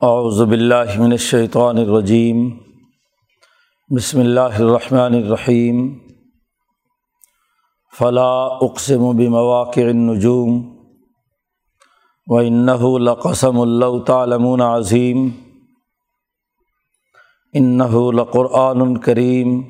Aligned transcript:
اعوذ 0.00 0.42
باللہ 0.42 0.96
من 0.96 1.12
الشیطان 1.12 1.78
الرجیم، 1.78 2.50
بسم 3.96 4.20
اللہ 4.20 4.40
الرحمن 4.40 4.98
الرحیم۔ 4.98 5.98
فلا 7.98 8.46
اقسم 8.46 9.16
بمواقع 9.16 9.80
النجوم 9.80 10.78
و 12.26 12.38
لقسم 12.98 13.60
اللہ 13.60 14.04
تعالمون 14.06 14.60
عظیم۔ 14.60 15.30
انََََََََََََََََََََََََََََََََََََََََََََََََََََََََََََََََََََََََََََََََََََََ 17.52 19.62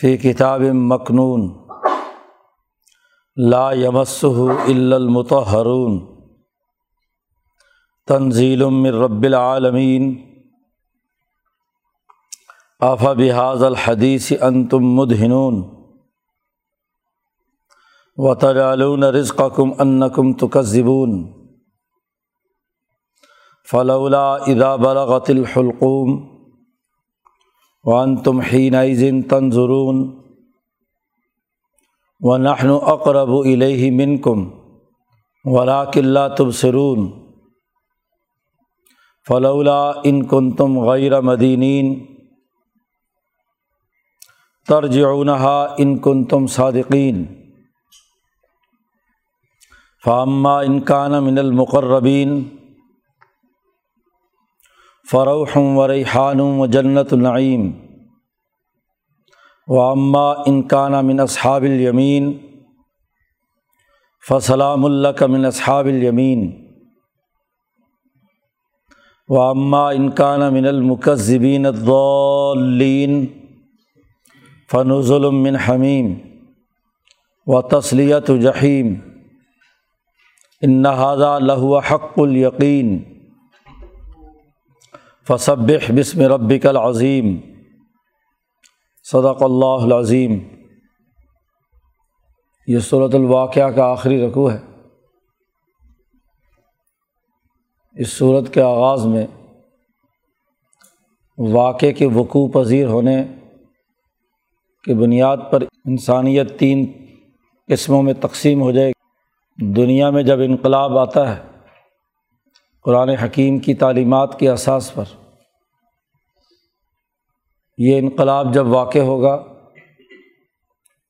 فی 0.00 0.16
کتاب 0.16 0.60
مکنون 0.60 0.60
فی 0.62 0.62
کتاب 0.62 0.62
مقنون 0.62 1.66
لا 3.36 3.70
الا 4.68 4.96
المتحرون 4.96 6.20
تنزیل 8.10 8.64
من 8.64 8.86
رب 8.86 9.22
العالمین۔ 9.22 10.22
آفا 12.80 13.12
بحاظ 13.12 13.62
الحدیث 13.62 14.32
انتم 14.40 14.78
مدہنون۔ 14.78 15.84
و 18.16 18.34
تجعلون 18.34 19.04
رزقکم 19.04 19.70
انکم 19.78 20.32
تکذبون۔ 20.32 21.32
فلولا 23.70 24.34
اذا 24.34 24.76
بلغت 24.76 25.30
الحلقوم 25.30 26.38
وانتم 27.84 28.40
حینئذ 28.40 29.04
تنظرون۔ 29.30 30.20
ونحن 32.20 32.70
اقرب 32.82 33.30
الیہ 33.30 33.90
منکم، 33.90 34.50
ولکن 35.44 36.06
لا 36.06 36.28
تبصرون۔ 36.28 37.29
فلولا 39.28 39.92
ان 40.04 40.26
کن 40.26 40.50
تم 40.56 40.78
غیر 40.80 41.20
مدینین 41.20 41.98
ترجعونہا 44.68 45.74
ان 45.78 45.98
کن 45.98 46.24
تم 46.24 46.46
صادقین 46.46 47.24
فامہ 50.04 50.48
انکان 50.48 51.24
من 51.24 51.38
المقربین 51.38 52.42
فروح 55.10 55.56
و 55.56 55.88
ریحان 55.88 56.40
و 56.40 56.66
جنت 56.66 57.12
النعیم 57.12 57.70
و 59.68 59.80
اماں 59.80 60.34
انکان 60.46 60.92
من 61.06 61.20
اصحاب 61.20 61.62
الیمین 61.62 62.38
فسلام 64.28 64.84
اللہ 64.84 65.26
من 65.26 65.44
اصحاب 65.44 65.86
الیمین 65.86 66.69
و 69.30 69.40
اماں 69.40 69.92
انکان 69.92 70.54
من 70.54 70.66
المکذبین 70.66 71.66
الضالین 71.66 73.26
فنزل 74.72 75.30
من 75.30 75.56
حمیم 75.56 76.14
و 77.46 77.62
تسلیت 77.62 78.30
جحیم 78.42 78.94
ان 80.60 80.86
حاضہ 80.86 81.38
لہو 81.42 81.78
حق 81.78 82.18
الیقین 82.18 83.02
فصبح 85.28 85.92
بسم 85.96 86.20
ربک 86.20 86.66
العظیم 86.66 87.36
صدق 89.04 89.42
اللہ 89.42 89.84
العظیم۔ 89.84 90.38
یہ 92.66 92.78
صورت 92.78 93.14
الواقعہ 93.14 93.70
کا 93.70 93.84
آخری 93.84 94.26
رقوع 94.26 94.50
ہے۔ 94.50 94.69
اس 98.00 98.12
صورت 98.12 98.54
کے 98.54 98.62
آغاز 98.62 99.06
میں 99.06 99.26
واقع 101.38 101.90
کے 101.98 102.06
وقوع 102.06 102.48
پذیر 102.48 102.86
ہونے 102.86 103.24
کی 104.84 104.94
بنیاد 104.94 105.36
پر 105.50 105.62
انسانیت 105.62 106.58
تین 106.58 106.86
قسموں 107.68 108.02
میں 108.02 108.14
تقسیم 108.20 108.62
ہو 108.62 108.70
جائے 108.70 108.92
دنیا 109.76 110.10
میں 110.10 110.22
جب 110.22 110.40
انقلاب 110.40 110.98
آتا 110.98 111.36
ہے، 111.36 111.42
قرآن 112.82 113.08
حکیم 113.08 113.58
کی 113.58 113.74
تعلیمات 113.74 114.38
کے 114.38 114.50
اساس 114.50 114.94
پر 114.94 115.04
یہ 117.78 117.98
انقلاب 117.98 118.54
جب 118.54 118.66
واقع 118.66 118.98
ہوگا، 118.98 119.44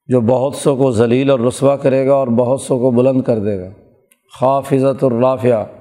جو 0.08 0.20
بہت 0.20 0.54
سو 0.54 0.76
کو 0.76 0.90
ذلیل 0.90 1.30
اور 1.30 1.38
رسوا 1.38 1.76
کرے 1.76 2.06
گا 2.06 2.14
اور 2.14 2.28
بہت 2.28 2.60
سو 2.60 2.78
کو 2.78 2.90
بلند 2.90 3.22
کر 3.22 3.38
دے 3.38 3.60
گا۔ 3.60 3.70
خافظت 4.40 5.04
الرافیہ 5.04 5.79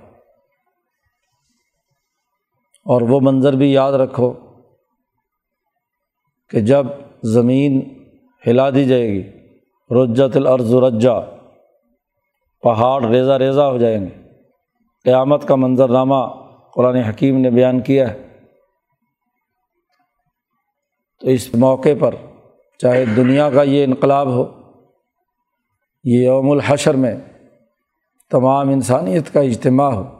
اور 2.90 3.02
وہ 3.02 3.20
منظر 3.24 3.54
بھی 3.54 3.72
یاد 3.72 3.92
رکھو 3.92 4.34
کہ 6.50 6.60
جب 6.60 6.86
زمین 7.24 8.04
ہلا 8.48 8.70
دی 8.70 8.86
جائے 8.86 9.08
گی، 9.08 9.32
رجت 9.92 10.38
الارض 10.38 10.76
رجا، 10.76 11.20
پہاڑ 12.64 13.06
ریزہ 13.06 13.32
ریزہ 13.32 13.62
ہو 13.62 13.78
جائیں 13.78 14.06
گے۔ 14.06 14.30
قیامت 15.04 15.48
کا 15.48 15.56
منظرنامہ 15.56 16.26
قرآن 16.76 16.96
حکیم 16.96 17.38
نے 17.38 17.50
بیان 17.50 17.82
کیا 17.82 18.12
ہے۔ 18.12 18.30
تو 21.20 21.30
اس 21.30 21.56
موقع 21.56 21.90
پر 22.00 22.16
چاہے 22.78 23.06
دنیا 23.06 23.50
کا 23.50 23.64
یہ 23.64 23.84
انقلاب 23.84 24.28
ہو، 24.28 24.62
یہ 26.04 26.26
یوم 26.26 26.52
الحشر 26.52 26.94
میں 26.94 27.16
تمام 28.32 28.70
انسانیت 28.70 29.34
کا 29.34 29.40
اجتماع 29.40 29.90
ہو۔ 29.90 30.19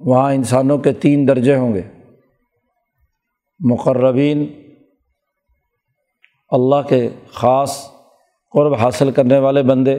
وہاں 0.00 0.34
انسانوں 0.34 0.78
کے 0.78 0.92
تین 0.92 1.28
درجے 1.28 1.56
ہوں 1.56 1.74
گے۔ 1.74 1.82
مقربین، 3.60 4.52
اللہ 6.50 6.88
کے 6.88 7.08
خاص 7.32 7.90
قرب 8.52 8.74
حاصل 8.74 9.10
کرنے 9.10 9.38
والے 9.38 9.62
بندے، 9.62 9.98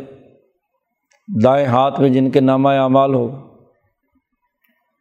دائیں 1.43 1.65
ہاتھ 1.65 2.01
میں 2.01 2.09
جن 2.09 2.31
کے 2.31 2.39
نامہ 2.39 2.69
اعمال 2.69 3.13
ہو 3.13 3.47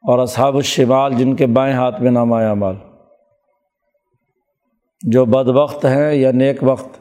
اور 0.02 0.18
اصحاب 0.18 0.56
الشمال 0.56 1.14
جن 1.14 1.36
کے 1.36 1.46
بائیں 1.46 1.74
ہاتھ 1.74 2.00
میں 2.00 2.10
نامہ 2.10 2.34
اعمال۔ 2.34 2.76
جو 5.02 5.24
بد 5.24 5.48
وقت 5.48 5.84
ہیں 5.84 6.14
یا 6.14 6.32
نیک 6.32 6.58
وقت، 6.62 6.98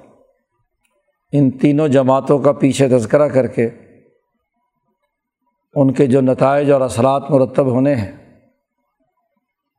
ان 1.32 1.52
تینوں 1.52 1.88
جماعتوں 1.88 2.40
کا 2.40 2.52
پیچھے 2.52 2.88
تذکرہ 2.88 3.28
کر 3.28 3.48
کے 3.48 3.70
ان 5.74 5.94
کے 5.94 6.08
جو 6.08 6.22
نتائج 6.22 6.72
اور 6.72 6.82
اثرات 6.82 7.24
مرتب 7.30 7.66
ہونے 7.66 7.96
ہیں، 7.96 8.40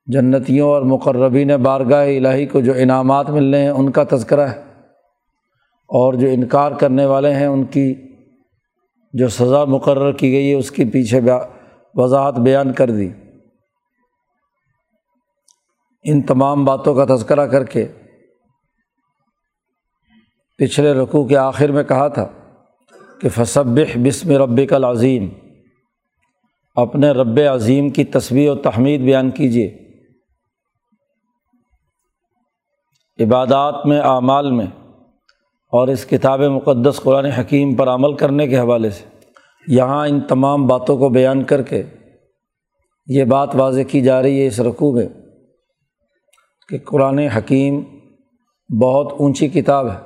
جنتیوں 0.06 0.68
اور 0.68 0.82
مقربین 0.82 1.48
بارگاہ 1.48 2.06
الہی 2.06 2.46
کو 2.46 2.60
جو 2.60 2.72
انعامات 2.76 3.30
ملنے 3.30 3.58
ہیں، 3.58 3.68
ان 3.68 3.90
کا 3.90 4.04
تذکرہ 4.10 4.40
ہے۔ 4.40 4.64
اور 5.88 6.14
جو 6.14 6.28
انکار 6.28 6.72
کرنے 6.72 7.06
والے 7.06 7.34
ہیں، 7.34 7.46
ان 7.46 7.64
کی 7.64 7.94
جو 9.12 9.28
سزا 9.28 9.64
مقرر 9.64 10.12
کی 10.12 10.32
گئی 10.32 10.50
ہے، 10.50 10.54
اس 10.54 10.70
کی 10.70 10.84
پیچھے 10.84 11.20
وضاحت 11.94 12.34
بیان 12.34 12.72
کر 12.72 12.90
دی۔ 12.90 13.10
ان 16.04 16.22
تمام 16.22 16.64
باتوں 16.64 16.94
کا 16.94 17.16
تذکرہ 17.16 17.46
کر 17.46 17.64
کے 17.64 17.88
پچھلے 20.58 20.92
رقوع 20.92 21.24
کے 21.24 21.36
آخر 21.36 21.68
میں 21.68 21.82
کہا 21.82 22.08
تھا 22.08 22.28
کہ 23.20 23.28
فصبح 23.28 23.98
بسم 24.04 24.30
ربک 24.30 24.72
العظیم۔ 24.72 25.28
اپنے 26.80 27.10
رب 27.10 27.40
عظیم 27.54 27.90
کی 27.90 28.04
تصویر 28.04 28.50
و 28.50 28.54
تحمید 28.54 29.00
بیان 29.00 29.30
کیجیے 29.30 29.78
عبادات 33.24 33.86
میں، 33.86 34.00
اعمال 34.00 34.50
میں 34.50 34.66
اور 35.72 35.88
اس 35.88 36.04
کتاب 36.04 36.40
مقدس 36.40 37.00
قرآن 37.02 37.24
حکیم 37.24 37.74
پر 37.74 37.88
عمل 37.88 38.14
کرنے 38.14 38.46
کے 38.48 38.58
حوالے 38.58 38.90
سے 38.90 39.04
یہاں 39.68 40.08
ان 40.08 40.20
تمام 40.20 40.66
باتوں 40.66 40.98
کو 40.98 41.08
بیان 41.08 41.44
کر 41.44 41.62
کے 41.62 41.82
یہ 43.06 43.24
بات 43.24 43.54
واضح 43.54 43.80
کی 43.88 44.00
جا 44.00 44.22
رہی 44.22 44.42
ہے، 44.42 44.46
اس 44.46 44.60
رقوع 44.60 44.92
میں، 44.92 45.08
کہ 46.68 46.78
قرآن 46.78 47.18
حکیم 47.18 47.80
بہت 48.82 49.12
اونچی 49.18 49.48
کتاب 49.48 49.90
ہے، 49.90 49.98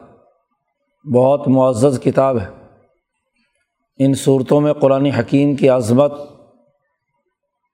بہت 1.15 1.49
معزز 1.49 2.01
کتاب 2.01 2.39
ہے۔ 2.39 2.47
ان 3.99 4.15
صورتوں 4.15 4.61
میں 4.61 4.73
قرآن 4.73 5.07
حکیم 5.07 5.57
کی 5.57 5.69
عظمت 5.69 6.13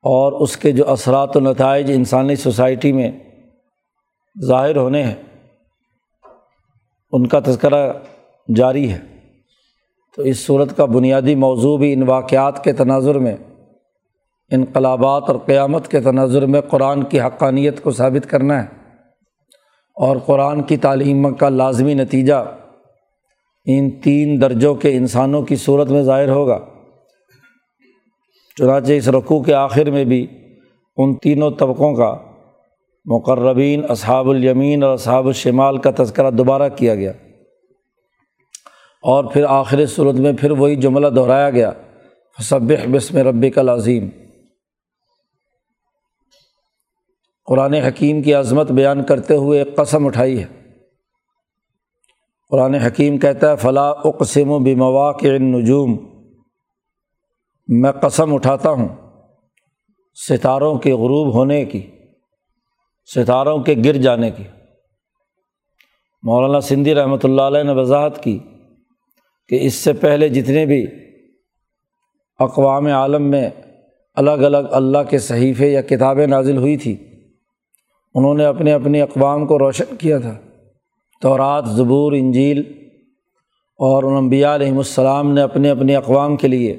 اور 0.02 0.32
اس 0.32 0.56
کے 0.56 0.73
جو 0.73 0.91
اثرات 0.91 1.37
و 1.37 1.41
نتائج 1.41 1.93
انسانی 1.94 2.37
سوسائٹی 2.37 2.93
میں 2.93 3.11
ظاہر 4.44 4.76
ہونے 4.76 5.02
ہیں، 5.02 5.14
ان 7.12 7.26
کا 7.26 7.41
تذکرہ 7.41 7.93
جاری 8.56 8.93
ہے۔ 8.93 8.99
تو 10.17 10.23
اس 10.23 10.47
صورت 10.47 10.76
کا 10.76 10.85
بنیادی 10.85 11.35
موضوع 11.35 11.79
بھی 11.79 11.93
ان 11.93 12.02
واقعات 12.02 12.64
کے 12.64 12.73
تناظر 12.73 13.19
میں، 13.19 13.37
انقلابات 14.50 15.23
اور 15.26 15.37
قیامت 15.47 15.88
کے 15.88 16.00
تناظر 16.00 16.47
میں 16.47 16.61
قرآن 16.61 17.05
کی 17.05 17.20
حقانیت 17.20 17.82
کو 17.82 17.91
ثابت 17.91 18.31
کرنا 18.31 18.62
ہے۔ 18.62 18.81
اور 19.94 20.17
قرآن 20.17 20.62
کی 20.62 20.76
تعلیم 20.76 21.35
کا 21.35 21.49
لازمی 21.49 21.94
نتیجہ 21.94 22.56
ان 23.67 23.91
تین 23.91 24.41
درجوں 24.41 24.75
کے 24.75 24.97
انسانوں 24.97 25.43
کی 25.43 25.56
صورت 25.56 25.91
میں 25.91 26.02
ظاہر 26.02 26.29
ہوگا۔ 26.29 26.58
چنانچہ 28.56 28.93
اس 28.93 29.08
رقوع 29.08 29.43
کے 29.43 29.55
آخر 29.55 29.91
میں 29.91 30.05
بھی 30.05 30.26
ان 30.97 31.14
تینوں 31.14 31.50
طبقوں 31.50 31.94
کا 31.94 32.17
مقربین، 33.05 33.82
اصحاب 33.88 34.31
الیمین 34.31 34.82
اور 34.82 34.93
اصحاب 34.93 35.26
الشمال 35.26 35.79
کا 35.79 35.91
تذکرہ 35.97 36.31
دوبارہ 36.31 36.69
کیا 36.69 36.94
گیا۔ 36.94 37.12
اور 39.02 39.25
پھر 39.25 39.44
آخر 39.49 39.87
صورت 39.87 40.14
میں 40.14 40.32
پھر 40.32 40.50
وہی 40.50 40.76
جملہ 40.76 41.06
دہرایا 41.08 41.50
گیا۔ 41.50 41.70
فصبح 42.38 42.87
بسم 42.93 43.19
ربی 43.19 43.50
کا 43.50 43.62
لازیم 43.62 44.08
قرآن 47.44 47.75
حکیم 47.75 48.23
کی 48.23 48.35
عظمت 48.35 48.73
بیان 48.73 49.02
کرتے 49.02 49.37
ہوئے 49.37 49.58
ایک 49.58 49.76
قسم 49.76 50.06
اٹھائی 50.06 50.43
ہے۔ 50.43 50.47
قرآن 52.49 52.75
حکیم 52.75 53.19
کہتا 53.19 53.50
ہے 53.50 53.56
فلاں 53.56 53.94
اقسم 54.05 54.50
و 54.50 54.58
بمواقع 54.58 55.26
نجوم 55.26 56.09
میں 57.70 57.93
قسم 57.93 58.34
اٹھاتا 58.34 58.70
ہوں 58.70 58.88
ستاروں 60.17 60.78
کے 60.78 60.93
غروب 60.93 61.34
ہونے 61.34 61.64
کی، 61.64 61.81
ستاروں 63.14 63.58
کے 63.58 63.75
گر 63.84 63.96
جانے 63.96 64.31
کی۔ 64.31 64.44
مولانا 66.22 66.61
سندھی 66.61 66.94
رحمۃ 66.94 67.19
اللہ 67.25 67.43
علیہ 67.43 67.62
نے 67.62 67.72
وضاحت 67.72 68.22
کی 68.22 68.38
کہ 69.49 69.58
اس 69.61 69.75
سے 69.75 69.93
پہلے 69.93 70.28
جتنے 70.28 70.67
بھی 70.67 70.87
اقوام 72.38 72.87
عالم 72.87 73.31
میں 73.31 73.50
الگ 74.14 74.44
الگ 74.44 74.73
اللہ 74.73 74.99
کے 75.11 75.19
صحیفے 75.19 75.69
یا 75.69 75.82
کتابیں 75.82 76.26
نازل 76.26 76.56
ہوئی 76.56 76.76
تھی، 76.76 76.96
انہوں 78.14 78.34
نے 78.34 78.44
اپنے 78.44 78.73
اپنی 78.73 79.00
اقوام 79.00 79.46
کو 79.46 79.58
روشن 79.58 79.96
کیا 79.96 80.19
تھا۔ 80.19 80.37
تو 81.23 81.38
رات 81.38 81.69
زبور، 81.69 82.12
انجیل 82.12 82.58
اور 83.81 84.12
انبیاء 84.12 84.55
علیہم 84.55 84.78
السلام 84.78 85.32
نے 85.32 85.43
اپنے 85.43 85.70
اپنے 85.70 85.96
اقوام 85.96 86.37
کے 86.37 86.49
لیے 86.49 86.78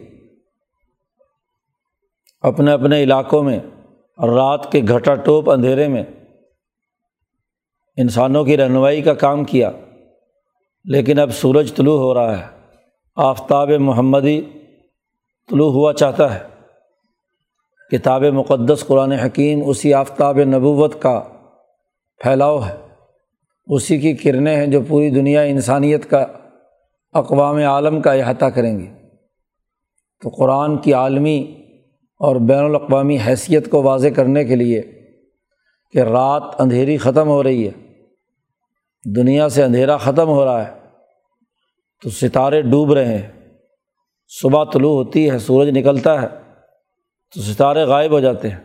اپنے 2.41 2.71
اپنے 2.71 3.03
علاقوں 3.03 3.43
میں 3.43 3.59
رات 4.17 4.71
کے 4.71 4.81
گھٹا 4.87 5.15
ٹوپ 5.15 5.49
اندھیرے 5.49 5.87
میں 5.87 6.03
انسانوں 7.97 8.43
کی 8.43 8.57
رہنمائی 8.57 9.01
کا 9.01 9.13
کام 9.13 9.43
کیا، 9.43 9.71
لیکن 10.85 11.19
اب 11.19 11.31
سورج 11.31 11.73
طلوع 11.75 11.99
ہو 11.99 12.13
رہا 12.13 12.39
ہے، 12.39 12.45
آفتاب 13.15 13.69
محمدی 13.69 14.41
طلوع 15.49 15.71
ہوا 15.71 15.93
چاہتا 15.93 16.35
ہے۔ 16.35 16.39
کتاب 17.91 18.23
مقدس 18.23 18.83
قرآن 18.87 19.11
حکیم 19.11 19.59
اسی 19.65 19.93
آفتاب 19.93 20.37
نبوت 20.37 21.01
کا 21.01 21.21
پھیلاؤ 22.17 22.59
ہے۔ 22.59 22.75
اسی 23.67 23.99
کی 23.99 24.13
کرنیں 24.13 24.55
ہیں 24.55 24.67
جو 24.67 24.79
پوری 24.87 25.09
دنیا 25.09 25.41
انسانیت 25.41 26.09
کا 26.09 26.25
اقوام 27.13 27.55
عالم 27.55 28.01
کا 28.01 28.13
احاطہ 28.13 28.45
کریں 28.45 28.79
گی۔ 28.79 28.87
تو 30.21 30.29
قرآن 30.29 30.77
کی 30.77 30.93
عالمی 30.93 31.60
اور 32.21 32.35
بین 32.35 32.63
الاقوامی 32.63 33.17
حیثیت 33.27 33.69
کو 33.69 33.83
واضح 33.83 34.07
کرنے 34.07 34.45
کے 34.45 34.55
لیے 34.55 34.81
کہ 35.91 35.99
رات 35.99 36.43
اندھیری 36.59 36.97
ختم 36.97 37.27
ہو 37.27 37.43
رہی 37.43 37.67
ہے، 37.67 37.71
دنیا 39.15 39.49
سے 39.49 39.63
اندھیرا 39.63 39.97
ختم 39.97 40.27
ہو 40.27 40.45
رہا 40.45 40.67
ہے، 40.67 40.73
تو 42.03 42.09
ستارے 42.09 42.61
ڈوب 42.61 42.93
رہے 42.93 43.17
ہیں۔ 43.17 43.49
صبح 44.27 44.63
طلوع 44.63 44.93
ہوتی 44.93 45.29
ہے، 45.29 45.39
سورج 45.39 45.77
نکلتا 45.77 46.21
ہے، 46.21 46.27
تو 47.35 47.41
ستارے 47.41 47.83
غائب 47.83 48.11
ہو 48.11 48.19
جاتے 48.19 48.49
ہیں۔ 48.49 48.59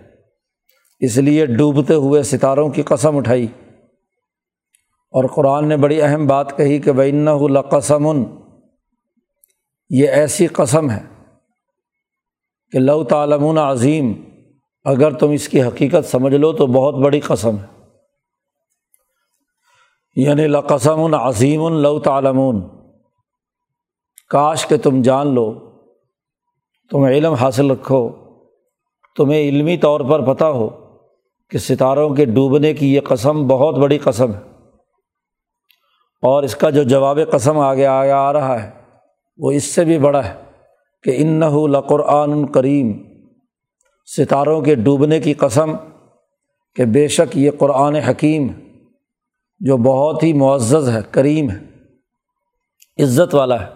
اس 1.00 1.17
لیے 1.17 1.47
ڈوبتے 1.47 1.94
ہوئے 1.94 2.23
ستاروں 2.23 2.69
کی 2.69 2.82
قسم 2.82 3.17
اٹھائی۔ 3.17 3.47
اور 5.06 5.25
قرآن 5.25 5.69
نے 5.69 5.76
بڑی 5.76 6.03
اہم 6.03 6.26
بات 6.26 6.56
کہی 6.56 6.79
کہ 6.79 6.93
بین 6.93 7.29
القسم 7.29 8.25
یہ 9.91 10.08
ایسی 10.08 10.47
قسم 10.47 10.91
ہے 10.91 11.15
کہ 12.72 12.78
لو 12.78 13.04
تعلمون 13.04 13.58
عظیم، 13.58 14.12
اگر 14.84 15.12
تم 15.12 15.30
اس 15.30 15.48
کی 15.48 15.62
حقیقت 15.62 16.04
سمجھ 16.04 16.34
لو 16.34 16.52
تو 16.52 16.66
بہت 16.66 16.94
بڑی 16.94 17.20
قسم 17.20 17.56
ہے۔ 17.56 17.76
یعنی 20.16 20.46
لقسم 20.46 21.14
عظیم 21.14 21.68
لو 21.68 22.00
تعلمون۔ 22.00 22.68
کاش 24.28 24.66
کہ 24.66 24.76
تم 24.76 25.02
جان 25.02 25.34
لو، 25.34 25.72
تم 26.90 27.02
علم 27.02 27.32
حاصل 27.32 27.70
رکھو، 27.70 28.10
تمہیں 29.16 29.40
علمی 29.40 29.76
طور 29.76 30.00
پر 30.00 30.34
پتہ 30.34 30.44
ہو 30.44 30.69
کہ 31.50 31.58
ستاروں 31.58 32.14
کے 32.14 32.24
ڈوبنے 32.24 32.74
کی 32.74 32.94
یہ 32.94 33.00
قسم 33.00 33.46
بہت 33.46 33.74
بڑی 33.74 33.98
قسم 33.98 34.34
ہے۔ 34.34 34.40
اور 36.22 36.42
اس 36.42 36.56
کا 36.56 36.70
جو 36.70 36.82
جواب 36.82 37.19
قسم 37.32 37.58
آگے 37.58 37.86
آگے 37.86 38.10
آ 38.10 38.32
رہا 38.32 38.62
ہے، 38.62 38.70
وہ 39.36 39.50
اس 39.50 39.64
سے 39.64 39.84
بھی 39.84 39.98
بڑا 39.98 40.24
ہے۔ 40.24 40.45
کہ 41.06 41.14
ان 41.17 41.41
لقرآن 41.73 42.47
کریم، 42.47 42.93
ستاروں 44.17 44.61
کے 44.61 44.75
ڈوبنے 44.75 45.20
کی 45.20 45.35
قسم 45.35 45.73
کہ 46.75 46.85
بے 46.85 47.08
شک 47.08 47.37
یہ 47.37 47.50
قرآن 47.58 47.94
حکیم 47.94 48.49
جو 49.61 49.76
بہت 49.76 50.23
ہی 50.23 50.32
معزز 50.32 50.88
ہے، 50.88 51.00
کریم 51.11 51.50
ہے، 51.50 51.58
عزت 53.03 53.35
والا 53.35 53.67
ہے۔ 53.67 53.73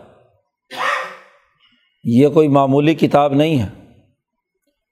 یہ 2.05 2.29
کوئی 2.29 2.49
معمولی 2.49 2.95
کتاب 2.95 3.33
نہیں 3.33 3.63
ہے، 3.63 3.69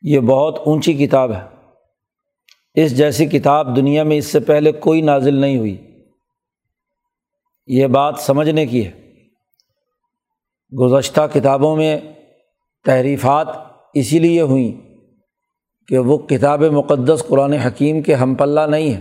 یہ 0.02 0.20
بہت 0.20 0.58
اونچی 0.66 0.92
کتاب 0.92 1.32
ہے۔ 1.32 1.42
اس 2.74 2.96
جیسی 2.96 3.26
کتاب 3.26 3.76
دنیا 3.76 4.02
میں 4.02 4.16
اس 4.16 4.26
سے 4.26 4.40
پہلے 4.40 4.72
کوئی 4.72 5.00
نازل 5.00 5.34
نہیں 5.34 5.58
ہوئی۔ 5.58 5.76
یہ 7.66 7.86
بات 7.86 8.14
سمجھنے 8.18 8.66
کی 8.66 8.86
ہے۔ 8.86 9.08
گزشتہ 10.82 11.20
کتابوں 11.34 11.76
میں 11.76 11.98
تحریفات 12.84 13.48
اسی 13.94 14.18
لیے 14.18 14.40
ہوئیں 14.40 14.88
کہ 15.86 15.98
وہ 15.98 16.18
کتاب 16.18 16.62
مقدس 16.62 17.24
قرآن 17.28 17.52
حکیم 17.52 18.02
کے 18.02 18.14
ہم 18.14 18.34
پلہ 18.34 18.60
نہیں 18.60 18.94
ہے 18.94 19.00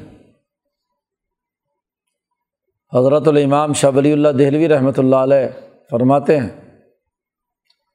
حضرت 2.94 3.28
الامام 3.28 3.74
شاہ 3.74 3.92
ولی 3.96 4.12
اللہ 4.12 4.30
دہلوی 4.30 4.70
رحمۃ 4.70 4.92
اللہ 4.98 5.16
علیہ 5.16 5.70
فرماتے 5.92 6.40
ہیں 6.40 6.80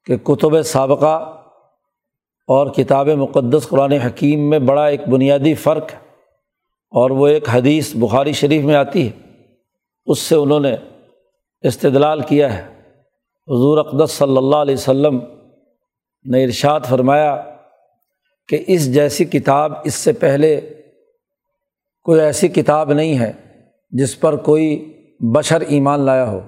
کہ 0.06 0.16
کتب 0.16 0.62
سابقہ 0.62 1.38
اور 2.48 2.66
کتاب 2.66 3.08
مقدس 3.08 3.68
قرآن 3.68 3.92
حکیم 3.92 4.50
میں 4.50 4.58
بڑا 4.58 4.86
ایک 4.86 5.08
بنیادی 5.08 5.54
فرق 5.54 5.92
ہے 5.92 5.98
اور 6.90 7.10
وہ 7.10 7.28
ایک 7.28 7.48
حدیث 7.48 7.94
بخاری 7.94 8.32
شریف 8.32 8.64
میں 8.64 8.74
آتی 8.74 9.08
ہے۔ 9.08 9.42
اس 10.06 10.18
سے 10.18 10.34
انہوں 10.34 10.60
نے 10.60 10.76
استدلال 11.60 12.20
کیا 12.20 12.58
ہے۔ 12.58 12.62
حضور 13.48 13.78
اقدس 13.78 14.10
صلی 14.10 14.36
اللہ 14.36 14.56
علیہ 14.56 14.74
و 14.74 14.78
سلم 14.78 15.18
نے 16.24 16.44
ارشاد 16.44 16.80
فرمایا 16.80 17.44
کہ 18.48 18.64
اس 18.66 18.94
جیسی 18.94 19.24
کتاب 19.24 19.72
اس 19.84 19.94
سے 19.94 20.12
پہلے 20.12 20.60
کوئی 22.02 22.20
ایسی 22.20 22.48
کتاب 22.48 22.92
نہیں 22.92 23.18
ہے 23.18 23.32
جس 23.90 24.20
پر 24.20 24.36
کوئی 24.36 24.92
بشر 25.34 25.60
ایمان 25.60 26.00
لایا 26.00 26.30
ہو۔ 26.30 26.40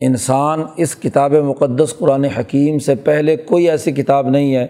انسان 0.00 0.62
اس 0.76 0.96
کتاب 0.96 1.32
مقدس 1.32 1.94
قرآن 1.98 2.24
حکیم 2.24 2.78
سے 2.78 2.94
پہلے 2.94 3.36
کوئی 3.36 3.70
ایسی 3.70 3.92
کتاب 3.92 4.28
نہیں 4.28 4.54
ہے 4.54 4.66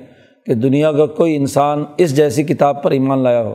کہ 0.46 0.54
دنیا 0.54 0.92
کا 0.92 1.06
کوئی 1.06 1.36
انسان 1.36 1.84
اس 1.98 2.16
جیسی 2.16 2.42
کتاب 2.42 2.82
پر 2.82 2.90
ایمان 2.90 3.18
لایا 3.18 3.42
ہو۔ 3.42 3.54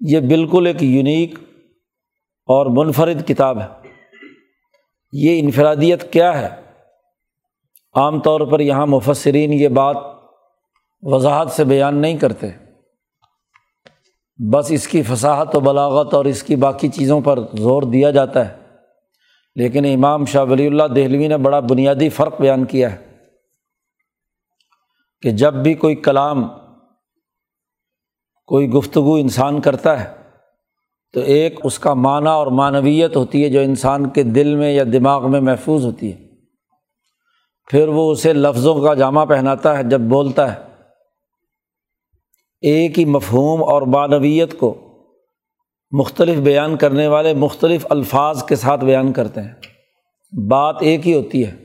یہ 0.00 0.20
بالکل 0.20 0.66
ایک 0.66 0.82
یونیک 0.82 1.38
اور 2.46 2.84
منفرد 2.84 3.28
کتاب 3.28 3.60
ہے۔ 3.60 3.66
یہ 5.12 5.40
انفرادیت 5.40 6.12
کیا 6.12 6.42
ہے؟ 6.42 6.67
عام 7.98 8.20
طور 8.20 8.40
پر 8.40 8.60
یہاں 8.60 8.86
مفسرین 8.86 9.52
یہ 9.52 9.68
بات 9.68 9.96
وضاحت 11.02 11.50
سے 11.50 11.64
بیان 11.64 11.94
نہیں 11.94 12.16
کرتے۔ 12.16 12.46
بس 14.52 14.66
اس 14.70 14.88
کی 14.88 15.02
فصاحت 15.02 15.56
و 15.56 15.60
بلاغت 15.60 16.14
اور 16.14 16.24
اس 16.24 16.42
کی 16.42 16.56
باقی 16.56 16.88
چیزوں 16.88 17.20
پر 17.20 17.38
زور 17.58 17.82
دیا 17.82 18.10
جاتا 18.10 18.48
ہے۔ 18.48 18.56
لیکن 19.54 19.84
امام 19.84 20.24
شاہ 20.24 20.44
ولی 20.44 20.66
اللہ 20.66 20.82
دہلوی 20.82 21.28
نے 21.28 21.36
بڑا 21.36 21.60
بنیادی 21.60 22.08
فرق 22.08 22.40
بیان 22.40 22.64
کیا 22.64 22.92
ہے 22.92 23.08
کہ 25.22 25.30
جب 25.30 25.54
بھی 25.54 25.74
کوئی 25.74 25.94
کلام، 25.94 26.48
کوئی 28.46 28.70
گفتگو 28.70 29.14
انسان 29.14 29.60
کرتا 29.60 30.04
ہے، 30.04 30.14
تو 31.12 31.20
ایک 31.20 31.60
اس 31.64 31.78
کا 31.78 31.94
معنی 31.94 32.28
اور 32.28 32.46
معنویت 32.46 33.16
ہوتی 33.16 33.44
ہے 33.44 33.48
جو 33.48 33.60
انسان 33.60 34.08
کے 34.08 34.22
دل 34.22 34.54
میں 34.54 34.72
یا 34.72 34.84
دماغ 34.92 35.30
میں 35.30 35.40
محفوظ 35.40 35.84
ہوتی 35.84 36.12
ہے۔ 36.12 36.27
پھر 37.70 37.88
وہ 37.88 38.12
اسے 38.12 38.32
لفظوں 38.32 38.82
کا 38.82 38.94
جامع 38.94 39.24
پہناتا 39.24 39.78
ہے، 39.78 39.82
جب 39.82 40.00
بولتا 40.00 40.54
ہے۔ 40.54 40.68
ایک 42.60 42.98
ہی 42.98 43.04
مفہوم 43.04 43.64
اور 43.64 43.82
معنویت 43.82 44.58
کو 44.58 44.88
مختلف 45.90 46.38
بیان 46.38 46.76
کرنے 46.76 47.06
والے 47.06 47.34
مختلف 47.34 47.86
الفاظ 47.90 48.44
کے 48.44 48.56
ساتھ 48.56 48.84
بیان 48.84 49.12
کرتے 49.12 49.40
ہیں۔ 49.40 49.54
بات 50.50 50.76
ایک 50.80 51.06
ہی 51.08 51.14
ہوتی 51.14 51.46
ہے۔ 51.46 51.56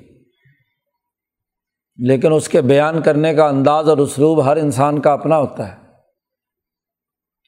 لیکن 1.96 2.34
اس 2.34 2.50
کے 2.50 2.62
بیان 2.62 3.02
کرنے 3.02 3.34
کا 3.34 3.48
انداز 3.48 3.90
اور 3.90 3.98
اسلوب 3.98 4.46
ہر 4.46 4.58
انسان 4.58 5.02
کا 5.02 5.14
اپنا 5.14 5.38
ہوتا 5.38 5.72
ہے۔ 5.72 5.76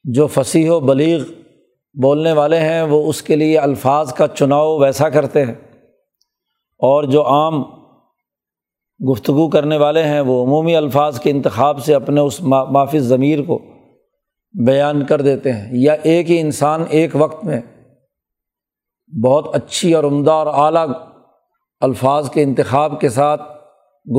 جو 0.03 0.27
فصیح 0.27 0.71
و 0.71 0.79
بلیغ 0.79 1.25
بولنے 2.01 2.31
والے 2.31 2.59
ہیں، 2.59 2.81
وہ 2.81 3.09
اس 3.09 3.21
کے 3.21 3.35
لیے 3.35 3.59
الفاظ 3.59 4.13
کا 4.13 4.27
چناؤ 4.27 4.79
ویسا 4.79 5.09
کرتے 5.09 5.45
ہیں۔ 5.45 5.53
اور 6.77 7.03
جو 7.03 7.25
عام 7.25 7.84
گفتگو 9.11 9.49
کرنے 9.49 9.77
والے 9.77 10.03
ہیں، 10.03 10.21
وہ 10.21 10.45
عمومی 10.45 10.75
الفاظ 10.75 11.19
کے 11.19 11.29
انتخاب 11.29 11.83
سے 11.83 11.95
اپنے 11.95 12.21
اس 12.21 12.41
معافی 12.41 12.99
ضمیر 12.99 13.43
کو 13.43 13.61
بیان 14.65 15.05
کر 15.05 15.21
دیتے 15.21 15.53
ہیں۔ 15.53 15.69
یا 15.71 15.95
ایک 16.03 16.31
ہی 16.31 16.39
انسان 16.39 16.83
ایک 16.89 17.09
وقت 17.13 17.45
میں 17.45 17.61
بہت 19.23 19.55
اچھی 19.55 19.93
اور 19.93 20.03
عمدہ 20.03 20.31
اور 20.31 20.47
اعلیٰ 20.47 20.87
الفاظ 21.79 22.29
کے 22.29 22.43
انتخاب 22.43 22.99
کے 22.99 23.09
ساتھ، 23.09 23.41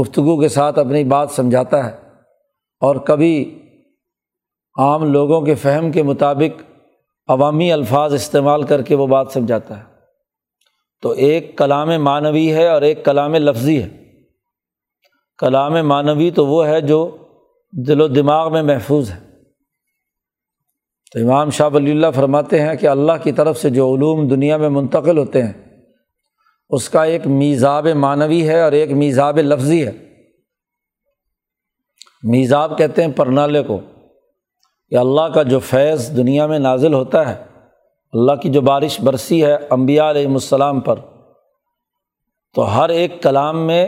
گفتگو 0.00 0.40
کے 0.40 0.48
ساتھ 0.48 0.78
اپنی 0.78 1.04
بات 1.04 1.30
سمجھاتا 1.30 1.86
ہے 1.86 1.96
اور 2.80 2.96
کبھی 2.96 3.58
عام 4.78 5.12
لوگوں 5.12 5.40
کے 5.40 5.54
فہم 5.54 5.92
کے 5.92 6.02
مطابق 6.02 6.62
عوامی 7.28 7.72
الفاظ 7.72 8.14
استعمال 8.14 8.62
کر 8.62 8.82
کے 8.82 8.94
وہ 8.94 9.06
بات 9.06 9.26
سمجھاتا 9.32 9.78
ہے۔ 9.78 9.84
تو 11.02 11.10
ایک 11.10 11.58
کلام 11.58 12.04
معنوی 12.04 12.52
ہے 12.52 12.68
اور 12.68 12.82
ایک 12.82 13.04
کلام 13.04 13.34
لفظی 13.34 13.82
ہے۔ 13.82 14.05
کلام 15.38 15.72
معنوی 15.88 16.30
تو 16.30 16.46
وہ 16.46 16.66
ہے 16.66 16.80
جو 16.80 17.16
دل 17.72 18.00
و 18.00 18.08
دماغ 18.08 18.52
میں 18.52 18.62
محفوظ 18.62 19.10
ہے۔ 19.10 19.18
تو 21.12 21.18
امام 21.20 21.50
شاہ 21.50 21.68
ولی 21.72 21.90
اللہ 21.90 22.06
فرماتے 22.14 22.60
ہیں 22.60 22.74
کہ 22.74 22.86
اللہ 22.86 23.12
کی 23.22 23.32
طرف 23.32 23.58
سے 23.58 23.70
جو 23.70 23.94
علوم 23.94 24.28
دنیا 24.28 24.56
میں 24.56 24.68
منتقل 24.68 25.18
ہوتے 25.18 25.42
ہیں، 25.42 25.52
اس 26.70 26.88
کا 26.88 27.04
ایک 27.04 27.26
میزاب 27.26 27.86
معنوی 27.86 28.48
ہے 28.48 28.60
اور 28.60 28.72
ایک 28.72 28.90
میزاب 28.90 29.38
لفظی 29.38 29.86
ہے۔ 29.86 29.92
میزاب 32.22 32.78
کہتے 32.78 33.04
ہیں 33.04 33.12
پرنالے 33.12 33.62
کو 33.62 33.78
کہ 34.90 34.94
اللہ 34.94 35.28
کا 35.34 35.42
جو 35.42 35.58
فیض 35.58 36.16
دنیا 36.16 36.46
میں 36.46 36.58
نازل 36.58 36.94
ہوتا 36.94 37.28
ہے، 37.28 37.44
اللہ 38.12 38.32
کی 38.32 38.50
جو 38.50 38.60
بارش 38.60 39.00
برسی 39.00 39.44
ہے 39.44 39.54
امبیا 39.70 40.10
علیہم 40.10 40.32
السلام 40.32 40.80
پر، 40.80 40.98
تو 42.54 42.76
ہر 42.76 42.88
ایک 42.88 43.22
کلام 43.22 43.66
میں 43.66 43.86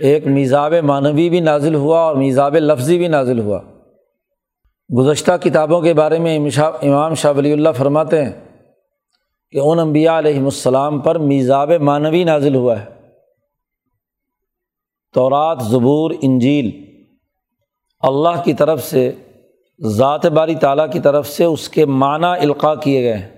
ایک 0.00 0.26
میزاب 0.26 0.74
معنوی 0.74 1.30
بھی 1.30 1.40
نازل 1.40 1.74
ہوا 1.74 2.00
اور 2.00 2.16
میزاب 2.16 2.56
لفظی 2.56 2.98
بھی 2.98 3.08
نازل 3.08 3.38
ہوا۔ 3.38 3.60
گزشتہ 4.98 5.32
کتابوں 5.40 5.80
کے 5.80 5.94
بارے 5.94 6.18
میں 6.18 6.38
امام 6.82 7.14
شاہ 7.14 7.32
ولی 7.36 7.52
اللہ 7.52 7.68
فرماتے 7.76 8.24
ہیں 8.24 8.32
کہ 9.50 9.58
ان 9.58 9.78
انبیاء 9.78 10.18
علیہم 10.18 10.44
السلام 10.44 11.00
پر 11.00 11.18
میزاب 11.18 11.70
معنوی 11.70 12.24
نازل 12.24 12.54
ہوا 12.54 12.80
ہے۔ 12.80 12.84
تورات، 15.14 15.62
زبور، 15.62 16.10
انجیل، 16.22 16.84
اللہ 18.00 18.42
کی 18.44 18.52
طرف 18.52 18.84
سے، 18.84 19.12
ذات 19.86 20.26
باری 20.26 20.54
تعالیٰ 20.54 20.90
کی 20.90 21.00
طرف 21.00 21.28
سے 21.28 21.44
اس 21.44 21.68
کے 21.68 21.86
معنی 21.86 22.40
القاع 22.40 22.74
کیے 22.74 23.02
گئے 23.02 23.16
ہیں۔ 23.16 23.28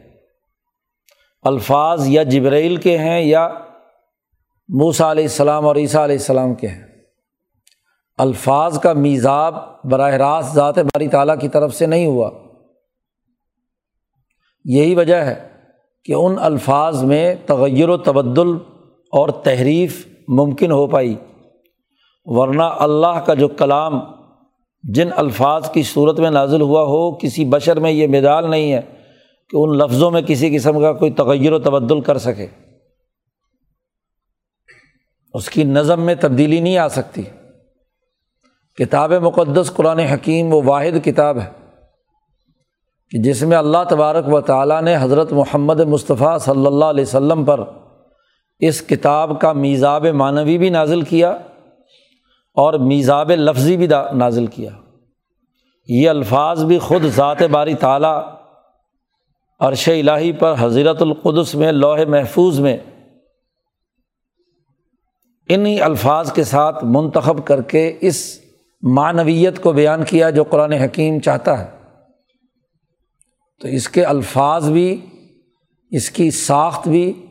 الفاظ 1.43 2.09
یا 2.09 2.23
جبرائیل 2.23 2.77
کے 2.77 2.99
ہیں 2.99 3.21
یا 3.21 3.49
موسا 4.73 5.11
علیہ 5.11 5.25
السلام 5.25 5.67
اور 5.67 5.77
عیسیٰ 5.77 6.03
علیہ 6.03 6.17
السلام 6.17 6.55
کے 6.55 6.69
ہیں۔ 6.69 6.83
الفاظ 8.19 8.81
کا 8.81 8.93
میزاب 8.93 9.55
براہ 9.85 10.15
راست 10.15 10.55
ذات 10.55 10.79
باری 10.79 11.09
تعالیٰ 11.09 11.39
کی 11.41 11.49
طرف 11.49 11.75
سے 11.75 11.87
نہیں 11.87 12.07
ہوا۔ 12.07 12.31
یہی 14.65 14.95
وجہ 14.95 15.15
ہے 15.15 15.49
کہ 16.05 16.13
ان 16.13 16.35
الفاظ 16.39 17.05
میں 17.05 17.35
تغیر 17.47 17.89
و 17.89 17.97
تبدل 17.97 18.49
اور 19.13 19.29
تحریف 19.29 20.07
ممکن 20.29 20.73
ہو 20.73 20.87
پائی۔ 20.87 21.17
ورنہ 22.25 22.63
اللہ 22.63 23.21
کا 23.27 23.35
جو 23.35 23.49
کلام 23.49 24.01
جن 24.83 25.09
الفاظ 25.17 25.71
کی 25.71 25.83
صورت 25.83 26.21
میں 26.21 26.31
نازل 26.31 26.61
ہوا 26.61 26.83
ہو، 26.83 27.15
کسی 27.15 27.45
بشر 27.45 27.81
میں 27.81 27.91
یہ 27.91 28.07
مدال 28.07 28.51
نہیں 28.51 28.73
ہے 28.73 28.81
کہ 29.49 29.57
ان 29.57 29.79
لفظوں 29.79 30.11
میں 30.11 30.23
کسی 30.23 30.57
قسم 30.57 30.81
کا 30.81 30.93
کوئی 30.93 31.11
تغیر 31.11 31.53
و 31.53 31.59
تبدل 31.59 32.01
کر 32.01 32.19
سکے۔ 32.19 32.47
اس 35.35 35.51
کی 35.51 35.65
نظم 35.65 36.01
میں 36.01 36.15
تبدیلی 36.21 36.61
نہیں 36.61 36.79
آ 36.79 36.89
سکتی۔ 36.89 37.23
کتاب 38.79 39.13
مقدس 39.13 39.73
قرآن 39.77 39.99
حکیم 39.99 40.55
وہ 40.55 40.63
واحد 40.65 41.05
کتاب 41.05 41.39
ہے 41.39 41.51
کہ 43.11 43.19
جس 43.19 43.43
میں 43.43 43.57
اللہ 43.57 43.79
تبارک 43.89 44.35
و 44.35 44.41
تعالیٰ 44.41 44.83
نے 44.83 44.97
حضرت 45.01 45.33
محمد 45.33 45.81
مصطفیٰ 45.81 46.39
صلی 46.39 46.67
اللہ 46.67 46.85
علیہ 46.85 47.05
وسلم 47.05 47.45
پر 47.45 47.61
اس 48.59 48.83
کتاب 48.83 49.41
کا 49.41 49.53
میزاب 49.53 50.07
معنوی 50.07 50.59
بھی 50.59 50.71
نازل 50.71 51.03
کیا 51.03 51.31
اور 52.55 52.75
میزاب 52.75 53.31
لفظی 53.31 53.77
بھی 53.77 53.87
نازل 54.13 54.47
کیا۔ 54.47 54.71
یہ 55.89 56.11
الفاظ 56.11 56.65
بھی 56.65 56.79
خود 56.79 57.05
ذات 57.05 57.43
باری 57.43 57.75
تعالیٰ 57.75 58.23
عرش 59.61 59.89
الٰہی 59.89 60.33
پر 60.33 60.55
حضرت 60.59 61.03
القدس 61.03 61.55
میں 61.55 61.73
لوح 61.73 61.99
محفوظ 62.09 62.61
میں 62.61 62.77
انہیں 65.53 65.81
الفاظ 65.81 66.33
کے 66.33 66.45
ساتھ 66.45 66.85
منتخب 66.85 67.47
کر 67.47 67.63
کے 67.63 67.97
اس 68.01 68.39
معنویت 68.83 69.63
کو 69.63 69.73
بیان 69.73 70.05
کیا 70.05 70.31
جو 70.31 70.45
قرآن 70.45 70.73
حکیم 70.73 71.21
چاہتا 71.21 71.59
ہے۔ 71.59 71.71
تو 73.61 73.69
اس 73.69 73.89
کے 73.89 74.05
الفاظ 74.05 74.71
بھی، 74.71 75.07
اس 75.91 76.11
کی 76.11 76.31
ساخت 76.31 76.89
بھی 76.89 77.27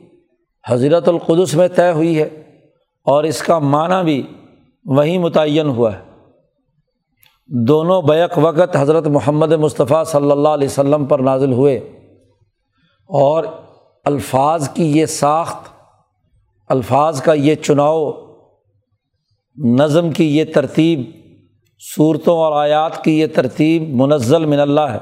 حضرت 0.68 1.10
القدس 1.10 1.56
میں 1.56 1.68
طے 1.68 1.92
ہوئی 1.92 2.20
ہے 2.20 2.30
اور 3.06 3.24
اس 3.24 3.42
کا 3.42 3.60
معنی 3.60 4.04
بھی 4.04 4.24
وہیں 4.86 5.18
متعین 5.18 5.68
ہوا 5.68 5.94
ہے۔ 5.94 6.00
دونوں 7.48 8.02
بیک 8.02 8.32
وقت 8.38 8.76
حضرت 8.76 9.08
محمد 9.08 9.52
مصطفیٰ 9.52 10.06
صلی 10.06 10.32
اللہ 10.32 10.50
علیہ 10.50 10.68
وسلم 10.68 11.06
پر 11.06 11.20
نازل 11.20 11.52
ہوئے 11.52 11.78
اور 13.10 13.44
الفاظ 14.06 14.70
کی 14.70 14.98
یہ 14.98 15.06
ساخت 15.06 15.79
الفاظ 16.70 17.22
کا 17.22 17.34
یہ 17.34 17.56
چناؤ، 17.56 18.12
نظم 19.58 20.12
کی 20.12 20.38
یہ 20.38 20.44
ترتیب، 20.54 21.02
صورتوں 21.96 22.38
اور 22.38 22.62
آیات 22.62 23.04
کی 23.04 23.20
یہ 23.20 23.28
ترتیب 23.28 23.96
منزل 23.96 24.46
من 24.46 24.60
اللہ 24.60 24.82
ہے۔ 24.82 24.98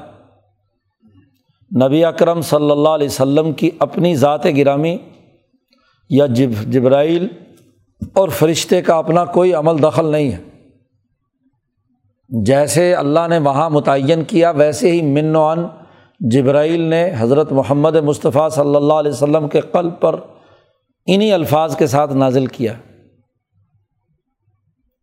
نبی 1.86 2.04
اکرم 2.04 2.40
صلی 2.40 2.70
اللہ 2.70 2.88
علیہ 2.88 3.06
وسلم 3.06 3.52
کی 3.52 3.70
اپنی 3.78 4.16
ذات 4.16 4.44
گرامی 4.56 4.96
یا 6.10 6.26
جب، 6.26 6.50
جبرائیل 6.72 7.28
اور 8.12 8.28
فرشتے 8.28 8.82
کا 8.82 8.96
اپنا 8.96 9.24
کوئی 9.24 9.52
عمل 9.54 9.82
دخل 9.82 10.06
نہیں 10.06 10.32
ہے۔ 10.32 10.42
جیسے 12.28 12.94
اللہ 12.94 13.28
نے 13.28 13.38
وہاں 13.38 13.70
متعین 13.70 14.24
کیا، 14.24 14.50
ویسے 14.50 14.90
ہی 14.90 15.02
من 15.02 15.36
عن 15.36 15.66
جبرائیل 16.20 16.80
نے 16.80 17.12
حضرت 17.18 17.52
محمد 17.52 17.96
مصطفیٰ 17.96 18.50
صلی 18.50 18.76
اللہ 18.76 18.92
علیہ 18.92 19.12
وسلم 19.12 19.48
کے 19.48 19.60
قلب 19.60 20.00
پر 20.00 20.16
انہیں 21.08 21.32
الفاظ 21.32 21.76
کے 21.76 21.86
ساتھ 21.86 22.12
نازل 22.12 22.46
کیا۔ 22.46 22.74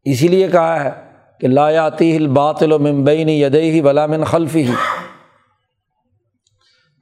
اسی 0.03 0.27
لیے 0.27 0.47
کہا 0.47 0.83
ہے 0.83 0.91
کہ 1.39 1.47
لایاتی 1.47 2.15
الباطل 2.15 2.71
و 2.71 2.79
ممبئی 2.79 3.41
یدئی 3.41 3.81
بلامن 3.81 4.24
خلفی 4.24 4.63
ہی 4.63 4.74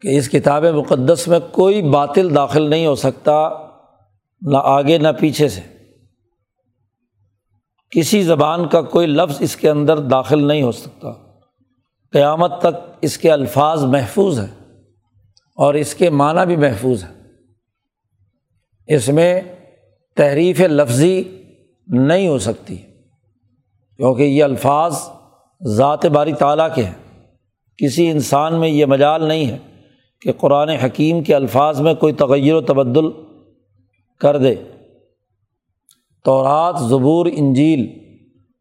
کہ 0.02 0.18
اس 0.18 0.30
کتاب 0.30 0.66
مقدس 0.66 1.28
میں 1.28 1.40
کوئی 1.52 1.82
باطل 1.82 2.36
داخل 2.36 2.70
نہیں 2.70 2.86
ہو 2.86 2.96
سکتا، 2.96 3.50
نہ 4.42 4.58
آگے 4.64 4.98
نہ 4.98 5.08
پیچھے 5.20 5.50
سے۔ 5.50 5.62
کسی 7.92 8.24
زبان 8.24 8.68
کا 8.68 8.82
کوئی 8.82 9.08
لفظ 9.08 9.38
اس 9.40 9.56
کے 9.56 9.70
اندر 9.70 9.98
داخل 9.98 10.48
نہیں 10.48 10.62
ہو 10.62 10.72
سکتا۔ 10.72 11.08
قیامت 12.12 12.60
تک 12.60 12.98
اس 13.02 13.18
کے 13.18 13.32
الفاظ 13.32 13.84
محفوظ 13.84 14.40
ہیں 14.40 14.76
اور 15.58 15.74
اس 15.74 15.96
کے 15.96 16.10
معنی 16.10 16.46
بھی 16.46 16.56
محفوظ 16.56 17.04
ہے 17.04 17.13
اس 18.88 19.10
میں 19.10 19.42
تحریف 20.16 20.60
لفظی 20.60 21.24
نہیں 21.88 22.28
ہو 22.28 22.40
سکتی، 22.40 22.76
کیونکہ 23.98 24.24
یہ 24.24 24.44
الفاظ 24.44 24.98
ذات 25.66 26.06
باری 26.06 26.34
تعالیٰ 26.34 26.76
کے 26.76 26.84
ہیں۔ 26.84 27.28
کسی 27.78 28.12
انسان 28.12 28.60
میں 28.60 28.70
یہ 28.70 28.86
مجال 28.86 29.24
نہیں 29.24 29.46
ہے 29.46 29.58
کہ 30.22 30.32
قرآن 30.32 30.70
حکیم 30.70 31.24
کے 31.24 31.36
الفاظ 31.36 31.82
میں 31.82 31.94
کوئی 31.94 32.14
تغیر 32.14 32.54
و 32.54 32.62
تبدل 32.62 33.06
کر 34.20 34.38
دے۔ 34.38 34.56
رات 36.28 36.76
زبور، 36.90 37.26
انجیل، 37.34 38.00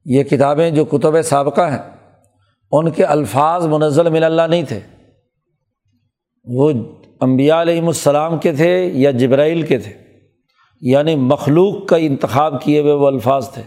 یہ 0.04 0.22
کتابیں 0.22 0.70
جو 0.70 0.84
کتب 0.84 1.22
سابقہ 1.22 1.60
ہیں، 1.60 1.96
ان 2.72 2.90
کے 2.90 3.04
الفاظ 3.04 3.66
منزل 3.66 4.10
من 4.10 4.24
اللہ 4.24 4.42
نہیں 4.42 4.62
تھے۔ 4.62 4.80
وہ 6.44 6.72
امبیا 7.20 7.62
علیہم 7.62 7.86
السلام 7.86 8.38
کے 8.38 8.52
تھے 8.52 8.90
یا 8.94 9.10
جبرائیل 9.10 9.62
کے 9.62 9.78
تھے۔ 9.78 10.01
یعنی 10.82 11.16
مخلوق 11.16 11.86
کا 11.86 11.96
انتخاب 11.96 12.62
کیے 12.62 12.80
ہوئے 12.80 12.92
وہ 12.92 13.06
الفاظ 13.06 13.50
تھے۔ 13.50 13.62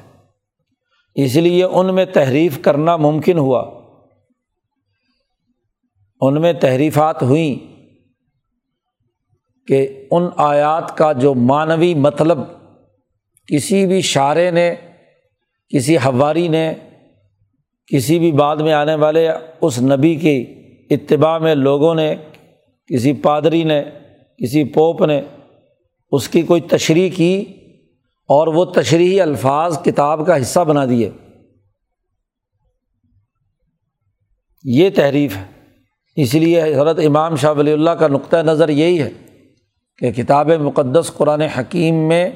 اس 1.15 1.36
لیے 1.36 1.63
ان 1.63 1.95
میں 1.95 2.05
تحریف 2.05 2.62
کرنا 2.62 2.98
ممکن 2.98 3.38
ہوا۔ 3.38 3.72
ان 6.22 6.41
میں 6.41 6.53
تحریفات 6.53 7.24
ہوئیں 7.24 7.75
کہ 9.67 10.05
ان 10.12 10.24
آیات 10.38 10.98
کا 10.98 11.12
جو 11.12 11.34
معنوی 11.34 11.95
مطلب 11.95 12.38
کسی 13.48 13.86
بھی 13.86 14.01
شاعرے 14.01 14.51
نے، 14.51 14.75
کسی 15.69 15.98
ہواری 15.98 16.48
نے، 16.48 16.74
کسی 17.88 18.19
بھی 18.19 18.31
بعد 18.31 18.55
میں 18.55 18.74
آنے 18.74 18.95
والے 18.95 19.27
اس 19.62 19.81
نبی 19.81 20.15
کی 20.15 20.45
اتباع 20.89 21.38
میں 21.38 21.55
لوگوں 21.55 21.95
نے، 21.95 22.15
کسی 22.88 23.13
پادری 23.13 23.63
نے، 23.63 23.84
کسی 24.38 24.63
پوپ 24.63 25.01
نے 25.01 25.22
اس 26.12 26.30
کی 26.30 26.42
کوئی 26.42 26.62
تشریح 26.62 27.10
کی 27.16 27.46
اور 28.28 28.48
وہ 28.48 28.66
تشریحی 28.66 29.22
الفاظ 29.22 29.82
کتاب 29.84 30.28
کا 30.28 30.42
حصہ 30.42 30.60
بنا 30.60 30.86
دیے۔ 30.86 31.10
یہ 34.64 34.90
تحریف 34.96 35.38
ہے۔ 35.38 35.44
اس 36.16 36.34
لیے 36.34 36.64
حضرت 36.64 37.00
امام 37.06 37.36
شاہ 37.36 37.54
ولی 37.54 37.72
اللہ 37.72 37.90
کا 37.90 38.08
نقطۂ 38.08 38.38
نظر 38.38 38.70
یہی 38.70 39.02
ہے 39.02 39.10
کہ 39.98 40.12
کتاب 40.12 40.50
مقدس 40.50 41.12
قرآن 41.18 41.42
حکیم 41.42 41.96
میں 41.96 42.30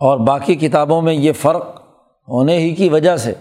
اور 0.00 0.18
باقی 0.18 0.54
کتابوں 0.54 1.02
میں 1.02 1.14
یہ 1.14 1.32
فرق 1.32 1.82
ہونے 2.28 2.58
ہی 2.58 2.74
کی 2.74 2.88
وجہ 2.88 3.16
سے 3.16 3.32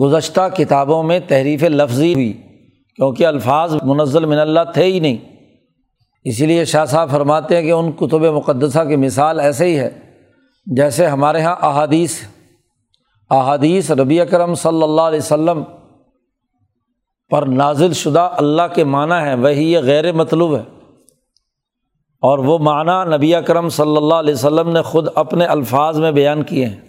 گزشتہ 0.00 0.40
کتابوں 0.56 1.02
میں 1.02 1.20
تحریف 1.28 1.62
لفظی 1.62 2.14
ہوئی، 2.14 2.32
کیونکہ 2.96 3.26
الفاظ 3.26 3.74
منزل 3.82 4.24
من 4.24 4.38
اللہ 4.38 4.60
تھے 4.74 4.84
ہی 4.84 5.00
نہیں۔ 5.00 5.35
اسی 6.28 6.46
لیے 6.46 6.64
شاہ 6.64 6.84
صاحب 6.84 7.10
فرماتے 7.10 7.56
ہیں 7.56 7.62
کہ 7.62 7.72
ان 7.72 7.92
کتب 7.92 8.20
مقدسہ 8.20 8.84
کی 8.88 8.96
مثال 8.96 9.40
ایسے 9.40 9.64
ہی 9.64 9.78
ہے، 9.78 9.90
جیسے 10.66 11.06
ہمارے 11.06 11.40
یہاں 11.40 11.56
احادیث 11.62 12.20
احادیث 13.30 13.90
ربی 13.90 14.20
اکرم 14.20 14.54
صلی 14.54 14.82
اللہ 14.82 15.00
علیہ 15.00 15.18
وسلم 15.18 15.62
پر 17.30 17.46
نازل 17.46 17.92
شدہ 17.92 18.30
اللہ 18.32 18.62
کے 18.74 18.84
معنی 18.84 19.24
ہے 19.24 19.34
وہی 19.34 19.72
یہ 19.72 19.78
غیر 19.78 20.12
مطلوب 20.12 20.56
ہے۔ 20.56 20.62
اور 22.22 22.38
وہ 22.38 22.58
معنی 22.58 23.16
نبی 23.16 23.34
اکرم 23.34 23.68
صلی 23.68 23.96
اللہ 23.96 24.14
علیہ 24.14 24.34
وسلم 24.34 24.70
نے 24.70 24.82
خود 24.82 25.08
اپنے 25.14 25.44
الفاظ 25.44 25.98
میں 25.98 26.12
بیان 26.12 26.42
کیے 26.42 26.66
ہیں۔ 26.66 26.80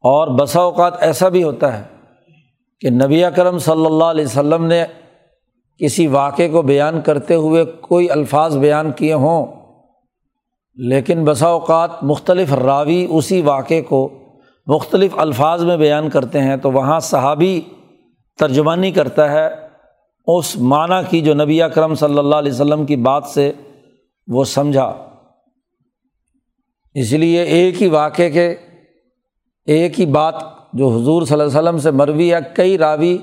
اور 0.00 0.28
بسا 0.28 0.60
اوقات 0.60 1.02
ایسا 1.02 1.28
بھی 1.28 1.42
ہوتا 1.42 1.78
ہے 1.78 1.82
کہ 2.80 2.90
نبی 2.90 3.24
اکرم 3.24 3.58
صلی 3.58 3.86
اللہ 3.86 4.04
علیہ 4.04 4.24
وسلم 4.24 4.64
نے 4.64 4.84
کسی 5.78 6.06
واقعے 6.06 6.48
کو 6.48 6.62
بیان 6.62 7.00
کرتے 7.00 7.34
ہوئے 7.34 7.64
کوئی 7.64 8.10
الفاظ 8.10 8.56
بیان 8.56 8.92
کیے 8.92 9.14
ہوں۔ 9.14 9.46
لیکن 10.74 11.24
بسا 11.24 11.46
اوقات 11.46 11.90
مختلف 12.02 12.52
راوی 12.52 13.06
اسی 13.10 13.40
واقعے 13.40 13.82
کو 13.82 14.08
مختلف 14.66 15.10
الفاظ 15.16 15.64
میں 15.64 15.76
بیان 15.76 16.10
کرتے 16.10 16.40
ہیں 16.40 16.56
تو 16.56 16.72
وہاں 16.72 17.00
صحابی 17.00 17.60
ترجمانی 18.38 18.90
کرتا 18.90 19.32
ہے۔ 19.32 19.48
اس 20.26 20.56
معنی 20.56 20.94
کی 21.10 21.20
جو 21.20 21.34
نبی 21.34 21.62
اکرم 21.62 21.94
صلی 21.94 22.18
اللہ 22.18 22.36
علیہ 22.36 22.52
وسلم 22.52 22.86
کی 22.86 22.96
بات 22.96 23.24
سے 23.24 23.52
وہ 24.28 24.44
سمجھا۔ 24.44 24.92
اس 26.94 27.12
لیے 27.12 27.42
ایک 27.42 27.82
ہی 27.82 27.88
واقعے 27.88 28.30
کے، 28.30 28.56
ایک 29.66 30.00
ہی 30.00 30.06
بات 30.06 30.34
جو 30.72 30.88
حضور 30.88 31.22
صلی 31.22 31.40
اللہ 31.40 31.58
علیہ 31.58 31.68
وسلم 31.68 31.78
سے 31.78 31.90
مروی 31.90 32.34
ہے، 32.34 32.38
کئی 32.54 32.78
راوی 32.78 33.18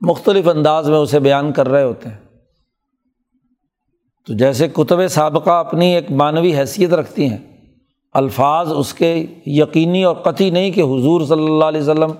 مختلف 0.00 0.48
انداز 0.48 0.90
میں 0.90 0.98
اسے 0.98 1.20
بیان 1.20 1.52
کر 1.52 1.68
رہے 1.68 1.82
ہوتے 1.82 2.08
ہیں۔ 2.08 2.16
تو 4.26 4.34
جیسے 4.34 4.68
کتب 4.68 5.08
سابقہ 5.08 5.50
اپنی 5.50 5.94
ایک 5.94 6.10
معنوی 6.10 6.58
حیثیت 6.58 6.92
رکھتی 6.92 7.28
ہیں، 7.28 7.38
الفاظ 8.12 8.72
اس 8.72 8.94
کے 8.94 9.26
یقینی 9.46 10.04
اور 10.04 10.14
قطعی 10.14 10.50
نہیں 10.50 10.70
کہ 10.70 10.80
حضور 10.80 11.20
صلی 11.20 11.44
اللہ 11.44 11.64
علیہ 11.64 11.80
وسلم 11.80 12.12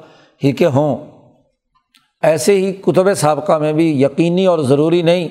ہی 0.45 0.53
کے 0.53 0.67
ہوں۔ 0.67 1.11
ایسے 2.23 2.55
ہی 2.55 2.73
کتب 2.73 3.15
سابقہ 3.15 3.59
میں 3.59 3.73
بھی 3.73 4.03
یقینی 4.03 4.47
اور 4.47 4.59
ضروری 4.59 5.03
نہیں 5.03 5.29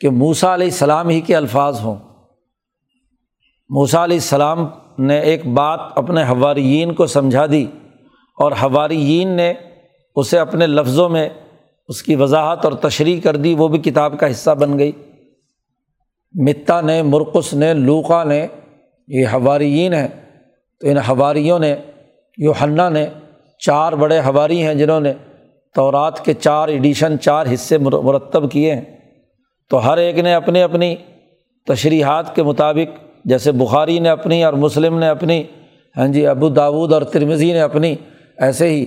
کہ 0.00 0.10
موسا 0.10 0.54
علیہ 0.54 0.66
السلام 0.66 1.08
ہی 1.08 1.20
کے 1.20 1.36
الفاظ 1.36 1.80
ہوں۔ 1.80 1.96
موسا 3.68 4.04
علیہ 4.04 4.16
السلام 4.16 4.66
نے 4.98 5.20
ایک 5.20 5.46
بات 5.46 5.80
اپنے 5.94 6.22
حواریین 6.22 6.94
کو 6.94 7.06
سمجھا 7.06 7.46
دی 7.46 7.66
اور 8.38 8.52
حواریین 8.52 9.28
نے 9.28 9.54
اسے 10.16 10.38
اپنے 10.38 10.66
لفظوں 10.66 11.08
میں 11.08 11.28
اس 11.90 12.02
کی 12.02 12.14
وضاحت 12.14 12.64
اور 12.64 12.72
تشریح 12.72 13.20
کر 13.20 13.36
دی، 13.36 13.54
وہ 13.54 13.68
بھی 13.68 13.78
کتاب 13.78 14.18
کا 14.20 14.30
حصہ 14.30 14.50
بن 14.50 14.78
گئی۔ 14.78 14.92
متا 16.34 16.80
نے 16.80 17.02
مرکس 17.02 17.54
نے 17.54 17.74
لوکا 17.74 18.24
نے، 18.24 18.46
یہ 19.08 19.26
حواریین 19.26 19.94
ہیں۔ 19.94 20.08
تو 20.80 20.88
ان 20.88 20.96
حواریوں 20.96 21.58
نے، 21.58 21.76
یوحنا 22.38 22.88
نے 22.88 23.06
چار 23.58 23.92
بڑے 23.92 24.20
ہواری 24.20 24.62
ہیں 24.62 24.74
جنہوں 24.74 25.00
نے 25.00 25.12
تورات 25.74 26.24
کے 26.24 26.34
چار 26.34 26.68
ایڈیشن، 26.68 27.18
چار 27.18 27.46
حصے 27.54 27.78
مرتب 27.78 28.50
کیے 28.50 28.74
ہیں۔ 28.74 28.82
تو 29.70 29.90
ہر 29.90 29.96
ایک 29.96 30.18
نے 30.18 30.34
اپنی 30.34 30.62
اپنی 30.62 30.96
تشریحات 31.66 32.34
کے 32.34 32.42
مطابق، 32.42 33.04
جیسے 33.24 33.52
بخاری 33.52 33.98
نے 33.98 34.08
اپنی 34.08 34.44
اور 34.44 34.52
مسلم 34.52 34.98
نے 34.98 35.08
اپنی 35.08 35.42
ہاں 35.96 36.08
جی 36.08 36.26
ابو 36.26 36.48
داود 36.48 36.92
اور 36.92 37.02
ترمزی 37.02 37.52
نے 37.52 37.60
اپنی، 37.60 37.94
ایسے 38.38 38.68
ہی 38.68 38.86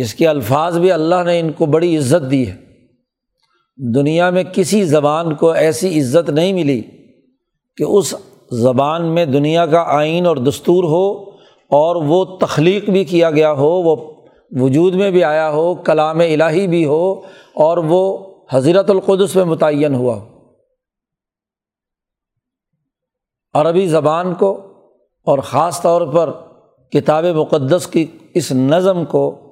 اس 0.00 0.14
کے 0.14 0.28
الفاظ 0.28 0.78
بھی 0.78 0.92
اللہ 0.92 1.14
اللہ 1.14 1.30
نے 1.30 1.40
ان 1.40 1.52
کو 1.52 1.66
بڑی 1.66 1.98
عزت 1.98 2.30
دی 2.30 2.48
ہے۔ 2.48 2.56
دنیا 3.94 4.30
میں 4.30 4.44
کسی 4.52 4.84
زبان 4.84 5.34
کو 5.34 5.50
ایسی 5.50 6.00
عزت 6.00 6.30
نہیں 6.30 6.52
ملی 6.52 6.82
کہ 7.76 7.82
اس 7.82 8.14
زبان 8.50 9.14
میں 9.14 9.26
دنیا 9.26 9.66
کا 9.66 9.84
آئین 9.86 10.26
اور 10.26 10.36
دستور 10.36 10.84
ہو 10.84 11.30
اور 11.70 11.96
وہ 11.96 12.24
تخلیق 12.24 12.90
بھی 12.90 13.04
کیا 13.04 13.30
گیا 13.30 13.52
ہو، 13.52 13.68
وہ 13.68 13.96
وجود 14.50 14.94
میں 14.94 15.10
بھی 15.10 15.24
آیا 15.24 15.50
ہو، 15.50 15.74
کلام 15.74 16.18
الہی 16.18 16.66
بھی 16.66 16.84
ہو 16.84 17.14
اور 17.54 17.76
وہ 17.76 18.18
حضرت 18.50 18.90
القدس 18.90 19.36
میں 19.36 19.44
متعین 19.44 19.94
ہوا۔ 19.94 20.16
ہو 20.16 20.38
عربی 23.54 23.86
زبان 23.86 24.34
کو 24.34 24.60
اور 25.24 25.38
خاص 25.38 25.82
طور 25.82 26.12
پر 26.12 26.30
کتاب 26.90 27.24
مقدس 27.24 27.86
کی 27.86 28.06
اس 28.34 28.52
نظم 28.52 29.04
کو 29.04 29.47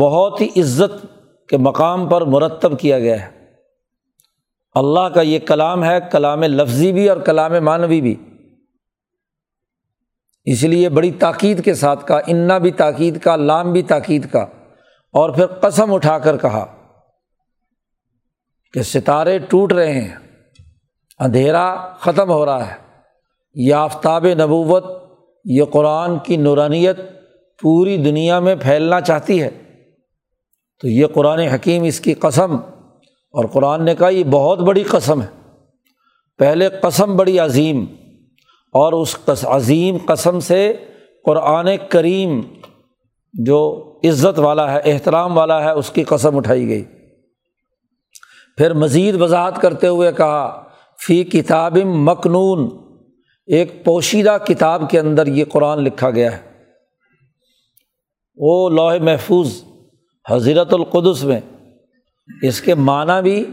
بہت 0.00 0.40
ہی 0.40 0.46
عزت 0.60 1.06
کے 1.48 1.56
مقام 1.56 2.08
پر 2.08 2.22
مرتب 2.22 2.80
کیا 2.80 2.98
گیا 2.98 3.26
ہے۔ 3.26 3.38
اللہ 4.74 5.00
کا 5.00 5.20
یہ 5.20 5.38
کلام 5.38 5.84
ہے، 5.84 5.98
کلام 6.12 6.42
لفظی 6.42 6.92
بھی 6.92 7.08
اور 7.08 7.16
کلام 7.16 7.64
معنوی 7.64 8.00
بھی۔ 8.00 8.14
اس 10.44 10.62
لیے 10.62 10.88
بڑی 10.88 11.10
تاکید 11.10 11.64
کے 11.64 11.74
ساتھ 11.74 12.06
کہا، 12.06 12.20
انا 12.26 12.58
بھی 12.58 12.70
تاکید 12.70 13.20
کا، 13.20 13.36
لام 13.36 13.72
بھی 13.72 13.82
تاکید 13.82 14.30
کا۔ 14.30 14.46
اور 15.12 15.30
پھر 15.30 15.46
قسم 15.46 15.94
اٹھا 15.94 16.18
کر 16.18 16.36
کہا 16.36 16.66
کہ 18.72 18.82
ستارے 18.82 19.38
ٹوٹ 19.38 19.72
رہے 19.72 20.00
ہیں، 20.00 20.14
اندھیرا 21.18 21.94
ختم 22.00 22.30
ہو 22.30 22.46
رہا 22.46 22.70
ہے۔ 22.70 22.76
یہ 23.54 23.74
آفتاب 23.74 24.26
نبوت، 24.26 24.84
یہ 25.44 25.64
قرآن 25.64 26.18
کی 26.18 26.36
نورانیت 26.36 26.96
پوری 27.62 27.96
دنیا 27.96 28.40
میں 28.40 28.56
پھیلنا 28.62 29.00
چاہتی 29.00 29.42
ہے۔ 29.42 29.50
تو 30.80 30.88
یہ 30.88 31.06
قرآن 31.06 31.38
حکیم 31.38 31.82
اس 31.82 32.00
کی 32.00 32.14
قسم 32.14 32.56
اور 33.30 33.44
قرآن 33.44 33.84
نے 33.84 33.94
کہا 33.94 34.08
یہ 34.08 34.24
بہت 34.24 34.58
بڑی 34.58 34.82
قسم 34.82 35.22
ہے۔ 35.22 35.26
پہلے 36.38 36.68
قسم 36.82 37.16
بڑی 37.16 37.38
عظیم 37.38 37.84
اور 38.72 38.92
اس 38.92 39.16
عظیم 39.44 39.96
قسم 40.06 40.40
سے 40.40 40.76
قرآن 41.24 41.68
کریم 41.88 42.40
جو 43.32 43.84
عزت 44.04 44.38
والا 44.38 44.72
ہے، 44.72 44.80
احترام 44.84 45.38
والا 45.38 45.64
ہے، 45.64 45.70
اس 45.70 45.90
کی 45.90 46.04
قسم 46.04 46.36
اٹھائی 46.36 46.68
گئی۔ 46.68 46.84
پھر 48.56 48.72
مزید 48.72 49.20
وضاحت 49.20 49.60
کرتے 49.60 49.86
ہوئے 49.86 50.12
کہا، 50.12 50.62
فی 51.06 51.24
کتاب 51.24 51.76
مکنون، 51.76 52.68
ایک 53.46 53.84
پوشیدہ 53.84 54.36
کتاب 54.46 54.90
کے 54.90 55.00
اندر 55.00 55.26
یہ 55.26 55.44
قرآن 55.44 55.78
لکھا 55.78 56.10
گیا 56.10 56.36
ہے۔ 56.36 56.42
وہ 58.36 58.70
لوہ 58.70 58.94
محفوظ 59.02 59.62
حضرت 60.30 60.74
القدس 60.74 61.24
میں، 61.24 61.40
اس 62.42 62.60
کے 62.60 62.74
معنی 62.74 63.22
بھی 63.22 63.44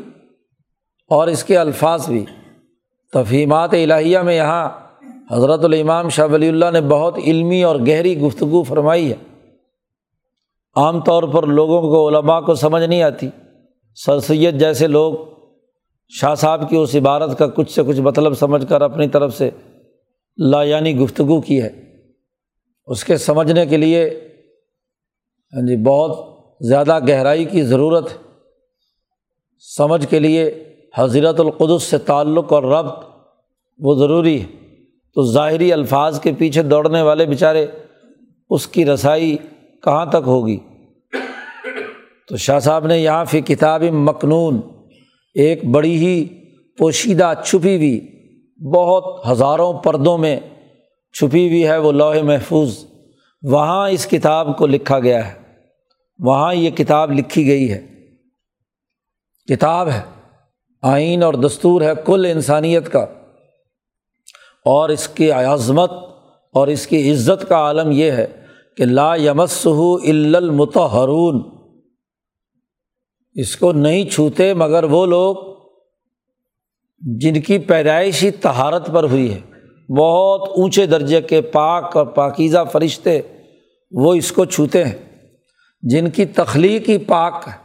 اور 1.07 1.27
اس 1.27 1.43
کے 1.43 1.57
الفاظ 1.57 2.09
بھی۔ 2.09 2.25
تفہیمات 3.13 3.73
الہیہ 3.73 4.19
میں 4.19 4.35
یہاں 4.35 4.69
حضرت 5.31 5.63
الامام 5.63 6.09
شاہ 6.09 6.27
ولی 6.31 6.47
اللہ 6.47 6.71
نے 6.73 6.81
بہت 6.81 7.17
علمی 7.17 7.63
اور 7.63 7.79
گہری 7.87 8.19
گفتگو 8.19 8.63
فرمائی 8.63 9.11
ہے۔ 9.11 9.15
عام 10.75 11.01
طور 11.01 11.23
پر 11.23 11.47
لوگوں 11.47 11.81
کو، 11.81 12.09
علماء 12.09 12.39
کو 12.39 12.55
سمجھ 12.55 12.83
نہیں 12.83 13.03
آتی۔ 13.03 13.29
سر 13.95 14.19
سید 14.19 14.59
جیسے 14.59 14.87
لوگ 14.87 15.13
شاہ 16.09 16.35
صاحب 16.35 16.69
کی 16.69 16.75
اس 16.75 16.95
عبارت 16.95 17.37
کا 17.37 17.47
کچھ 17.47 17.71
سے 17.71 17.83
کچھ 17.83 17.99
مطلب 17.99 18.33
سمجھ 18.33 18.65
کر 18.69 18.81
اپنی 18.81 19.07
طرف 19.07 19.37
سے 19.37 19.49
لا 20.37 20.63
یعنی 20.63 20.97
گفتگو 20.97 21.41
کی 21.41 21.61
ہے۔ 21.61 21.69
اس 22.87 23.03
کے 23.03 23.17
سمجھنے 23.17 23.65
کے 23.65 23.77
لیے 23.77 24.05
ہاں 25.53 25.67
جی 25.67 25.83
بہت 25.83 26.34
زیادہ 26.61 26.99
گہرائی 27.07 27.45
کی 27.45 27.61
ضرورت 27.61 28.09
سمجھ 29.77 30.07
کے 30.07 30.19
لیے 30.19 30.63
حضرت 30.97 31.39
القدس 31.39 31.83
سے 31.83 31.97
تعلق 31.97 32.53
اور 32.53 32.63
ربط 32.63 33.03
وہ 33.79 33.95
ضروری 33.95 34.41
ہے۔ 34.41 34.45
تو 35.13 35.23
ظاہری 35.31 35.73
الفاظ 35.73 36.19
کے 36.19 36.31
پیچھے 36.37 36.61
دوڑنے 36.61 37.01
والے 37.01 37.25
بیچارے 37.25 37.67
اس 38.49 38.67
کی 38.67 38.85
رسائی 38.85 39.37
کہاں 39.83 40.05
تک 40.05 40.23
ہوگی؟ 40.25 40.57
تو 42.29 42.37
شاہ 42.37 42.59
صاحب 42.59 42.87
نے 42.87 42.97
یہاں 42.97 43.25
پھر 43.25 43.39
کتاب 43.39 43.83
مقنون 43.83 44.61
ایک 45.33 45.65
بڑی 45.65 45.95
ہی 45.97 46.25
پوشیدہ 46.77 47.33
چھپی 47.45 47.75
ہوئی 47.75 48.07
بہت 48.75 49.27
ہزاروں 49.31 49.73
پردوں 49.73 50.17
میں 50.17 50.39
چھپی 51.13 51.47
ہوئی 51.47 51.67
ہے 51.67 51.77
وہ 51.77 51.91
لوہے 51.91 52.21
محفوظ۔ 52.21 52.85
وہاں 53.43 53.89
اس 53.89 54.05
کتاب 54.05 54.57
کو 54.57 54.67
لکھا 54.67 54.99
گیا 54.99 55.27
ہے۔ 55.27 55.44
وہاں 56.19 56.53
یہ 56.53 56.69
کتاب 56.69 57.11
لکھی 57.11 57.47
گئی 57.47 57.71
ہے۔ 57.71 57.87
کتاب 59.49 59.89
ہے، 59.89 60.01
آئین 60.81 61.23
اور 61.23 61.33
دستور 61.33 61.81
ہے 61.81 61.91
کل 62.05 62.25
انسانیت 62.25 62.91
کا۔ 62.91 63.05
اور 64.65 64.89
اس 64.89 65.07
کی 65.07 65.31
عظمت 65.31 65.91
اور 66.53 66.67
اس 66.67 66.87
کی 66.87 67.11
عزت 67.11 67.49
کا 67.49 67.55
عالم 67.55 67.91
یہ 67.91 68.11
ہے 68.11 68.27
کہ 68.77 68.85
لا 68.85 69.15
یمس 69.15 69.67
المتحرون 69.67 71.41
اس 73.33 73.57
کو 73.57 73.71
نہیں 73.71 74.09
چھوتے 74.09 74.53
مگر 74.53 74.83
وہ 74.83 75.05
لوگ 75.05 75.35
جن 76.99 77.41
کی 77.41 77.59
پیدائشی 77.59 78.31
تہارت 78.31 78.89
پر 78.93 79.03
ہوئی 79.03 79.33
ہے۔ 79.33 79.39
بہت 79.93 80.49
اونچے 80.49 80.85
درجے 80.85 81.21
کے 81.21 81.41
پاک 81.41 81.97
اور 81.97 82.05
پاکیزہ 82.05 82.57
فرشتے 82.71 83.21
وہ 83.91 84.13
اس 84.13 84.31
کو 84.31 84.45
چھوتے 84.45 84.83
ہیں۔ 84.83 85.04
جن 85.89 86.09
کی 86.09 86.25
تخلیقی 86.25 86.97
پاک 86.97 87.43
ہے، 87.47 87.57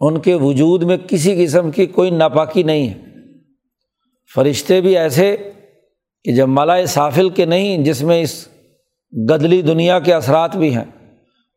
ان 0.00 0.20
کے 0.20 0.34
وجود 0.34 0.82
میں 0.82 0.96
کسی 0.96 1.44
قسم 1.44 1.70
کی 1.70 1.86
کوئی 1.86 2.10
ناپاکی 2.10 2.62
نہیں 2.62 2.88
ہے۔ 2.88 3.02
فرشتے 4.34 4.80
بھی 4.80 4.96
ایسے 4.96 5.36
کہ 6.24 6.34
جب 6.34 6.48
ملائے 6.48 6.86
سافل 6.86 7.28
کے 7.28 7.44
نہیں، 7.44 7.78
جس 7.78 8.02
میں 8.02 8.22
اس 8.22 8.48
گدلی 9.30 9.62
دنیا 9.62 10.00
کے 10.00 10.14
اثرات 10.14 10.56
بھی 10.56 10.76
ہیں، 10.76 11.14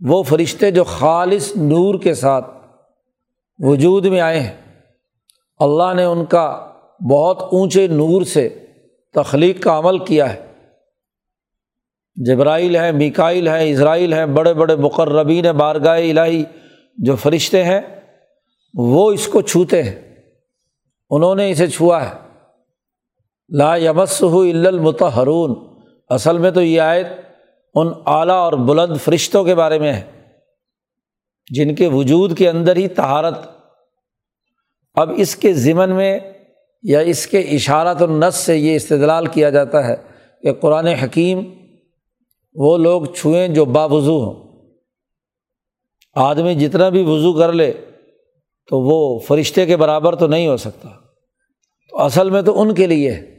وہ 0.08 0.24
فرشتے 0.24 0.72
جو 0.72 0.84
خالص 0.84 1.56
نور 1.56 2.00
کے 2.00 2.14
ساتھ 2.14 2.52
وجود 3.60 4.06
میں 4.06 4.20
آئے 4.20 4.40
ہیں۔ 4.40 4.86
اللہ 5.60 5.94
نے 5.94 6.04
ان 6.04 6.26
کا 6.26 6.72
بہت 7.12 7.42
اونچے 7.42 7.88
نور 7.88 8.22
سے 8.22 8.50
تخلیق 9.14 9.64
کا 9.64 9.80
عمل 9.80 9.98
کیا 9.98 10.34
ہے۔ 10.34 10.51
جبرائیل 12.16 12.76
ہیں 12.76 12.92
میکائل 12.92 13.48
ہیں، 13.48 13.72
اسرائیل 13.72 14.14
ہیں، 14.14 14.26
بڑے 14.26 14.54
بڑے 14.54 14.76
مقربین 14.76 15.46
بارگاہ 15.46 16.00
الہی 16.00 16.44
جو 16.98 17.16
فرشتے 17.16 17.64
ہیں، 17.64 17.82
وہ 18.74 19.12
اس 19.12 19.28
کو 19.28 19.42
چھوتے 19.42 19.84
ہیں۔ 19.84 20.16
انہوں 21.10 21.36
نے 21.36 21.52
اسے 21.52 21.68
چھوا 21.68 22.10
ہے۔ 22.10 22.16
لا 23.50 23.76
یمس 23.76 24.22
ہو 24.22 24.40
المتحرون 24.40 25.56
اصل 26.10 26.38
میں 26.38 26.52
تو 26.52 26.62
یہ 26.62 26.82
آیت 26.82 27.08
ان 27.76 27.88
اعلیٰ 28.06 28.36
اور 28.36 28.54
بلند 28.54 28.98
فرشتوں 28.98 29.44
کے 29.44 29.56
بارے 29.56 29.80
میں 29.80 29.94
ہے، 29.94 30.02
جن 31.52 31.76
کے 31.76 31.88
وجود 31.88 32.38
کے 32.38 32.50
اندر 32.50 32.76
ہی 32.76 32.88
تہارت 32.88 33.38
اب 34.94 35.12
اس 35.18 35.36
کے 35.36 35.54
ضمن 35.54 35.90
میں 35.90 36.20
یا 36.84 37.00
اس 37.00 37.28
کے 37.28 37.40
اشارت 37.40 38.02
النس 38.02 38.36
سے 38.36 38.58
یہ 38.58 38.76
استدلال 38.76 39.26
کیا 39.26 39.50
جاتا 39.50 39.88
ہے 39.88 39.96
کہ 40.42 40.54
قرآن 40.54 40.88
حکیم 40.88 41.42
وہ 42.54 42.78
لوگ 42.78 43.06
چھوئیں 43.06 43.48
جو 43.48 43.66
باوضو 43.66 44.24
ہوں۔ 44.24 44.52
آدمی 46.16 46.56
جتنا 46.56 46.90
بھی 46.90 47.04
وضو 47.04 47.34
کر 47.34 47.54
لے 47.54 47.74
تو 48.70 48.80
وہ 48.80 49.20
فرشتے 49.20 49.66
کے 49.66 49.78
برابر 49.78 50.16
تو 50.16 50.28
نہیں 50.28 50.48
ہو 50.48 50.58
سکتا۔ 50.58 50.90
تو 51.90 52.00
اصل 52.00 52.30
میں 52.30 52.42
تو 52.42 52.62
ان 52.62 52.74
کے 52.74 52.88
لیے 52.88 53.12
ہے۔ 53.12 53.38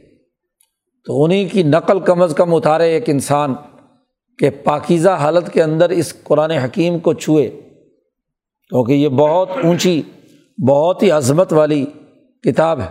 تو 1.05 1.23
انہیں 1.23 1.49
کی 1.51 1.63
نقل 1.63 1.99
کم 1.99 2.21
از 2.21 2.33
کم 2.37 2.55
اتارے 2.55 2.93
ایک 2.93 3.09
انسان 3.09 3.55
کہ 4.37 4.49
پاکیزہ 4.63 5.09
حالت 5.09 5.53
کے 5.53 5.63
اندر 5.63 5.89
اس 5.89 6.23
قرآن 6.23 6.51
حکیم 6.51 6.99
کو 6.99 7.13
چھوئے۔ 7.13 7.49
کیونکہ 8.69 8.93
یہ 8.93 9.09
بہت 9.09 9.49
اونچی، 9.63 10.01
بہت 10.69 11.03
ہی 11.03 11.11
عظمت 11.11 11.53
والی 11.53 11.85
کتاب 12.43 12.79
ہے۔ 12.79 12.89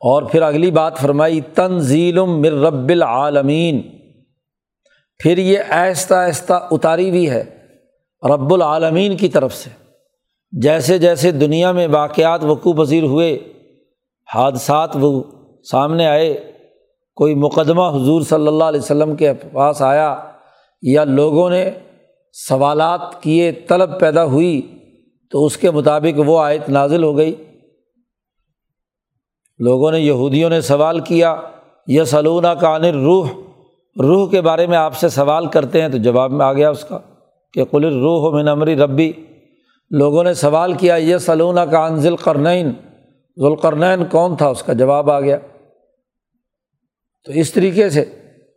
اور 0.00 0.22
پھر 0.22 0.42
اگلی 0.42 0.70
بات 0.70 0.98
فرمائی، 0.98 1.40
تنزیل 1.40 2.18
مر 2.20 2.52
رب 2.52 2.88
العالمین۔ 2.88 4.01
پھر 5.22 5.38
یہ 5.38 5.58
آہستہ 5.70 6.14
آہستہ 6.14 6.68
اتاری 6.70 7.10
ہوئی 7.10 7.30
ہے 7.30 7.44
رب 8.34 8.54
العالمین 8.54 9.16
کی 9.16 9.28
طرف 9.28 9.54
سے۔ 9.54 9.70
جیسے 10.52 10.98
جیسے 10.98 11.30
دنیا 11.30 11.72
میں 11.72 11.88
واقعات 11.88 12.44
وقوع 12.44 12.72
پذیر 12.72 13.02
ہوئے، 13.02 13.38
حادثات 14.34 14.90
وہ 14.94 15.22
سامنے 15.70 16.06
آئے، 16.06 16.52
کوئی 17.16 17.34
مقدمہ 17.34 17.82
حضور 17.82 18.22
صلی 18.22 18.46
اللہ 18.46 18.64
علیہ 18.64 18.80
وسلم 18.80 19.16
کے 19.16 19.32
پاس 19.52 19.82
آیا 19.82 20.16
یا 20.82 21.04
لوگوں 21.04 21.50
نے 21.50 21.70
سوالات 22.32 23.22
کیے، 23.22 23.52
طلب 23.52 24.00
پیدا 24.00 24.24
ہوئی، 24.24 24.78
تو 25.30 25.46
اس 25.46 25.56
کے 25.56 25.70
مطابق 25.70 26.20
وہ 26.26 26.40
آیت 26.40 26.68
نازل 26.68 27.04
ہو 27.04 27.16
گئی۔ 27.16 27.34
لوگوں 29.58 29.90
نے 29.90 30.00
یہودیوں 30.00 30.50
نے 30.50 30.60
سوال 30.60 31.00
کیا 31.00 31.36
یہ 31.86 32.04
سلونہ 32.04 32.48
کا 32.48 32.78
روح 32.78 33.28
روح 34.00 34.30
کے 34.30 34.40
بارے 34.40 34.66
میں 34.66 34.76
آپ 34.76 34.96
سے 34.96 35.08
سوال 35.08 35.46
کرتے 35.46 35.82
ہیں 35.82 35.88
تو 35.88 35.98
جواب 35.98 36.32
میں 36.32 36.46
آ 36.46 36.52
گیا 36.52 36.70
اس 36.70 36.84
کا 36.84 36.98
کہ 37.52 37.64
قلر 37.64 37.92
روح 37.92 38.40
من 38.40 38.48
امری 38.48 38.76
ربی۔ 38.76 39.12
لوگوں 39.90 40.24
نے 40.24 40.34
سوال 40.34 40.72
کیا 40.72 40.94
یہ 40.94 41.18
سلونہ 41.18 41.60
کا 41.60 41.86
انزل 41.86 42.16
قرنین 42.16 42.70
ذوالقرنین 43.38 44.04
کون 44.10 44.36
تھا؟ 44.36 44.48
اس 44.48 44.62
کا 44.62 44.72
جواب 44.72 45.10
آ 45.10 45.20
گیا۔ 45.20 45.36
تو 47.24 47.32
اس 47.32 47.52
طریقے 47.52 47.90
سے 47.90 48.04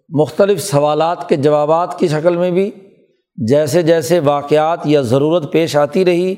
مختلف 0.09 0.61
سوالات 0.61 1.29
کے 1.29 1.35
جوابات 1.35 1.99
کی 1.99 2.07
شکل 2.07 2.37
میں 2.37 2.51
بھی 2.51 2.71
جیسے 3.35 3.81
جیسے 3.81 4.19
واقعات 4.19 4.79
یا 4.85 5.01
ضرورت 5.01 5.51
پیش 5.51 5.75
آتی 5.75 6.05
رہی، 6.05 6.35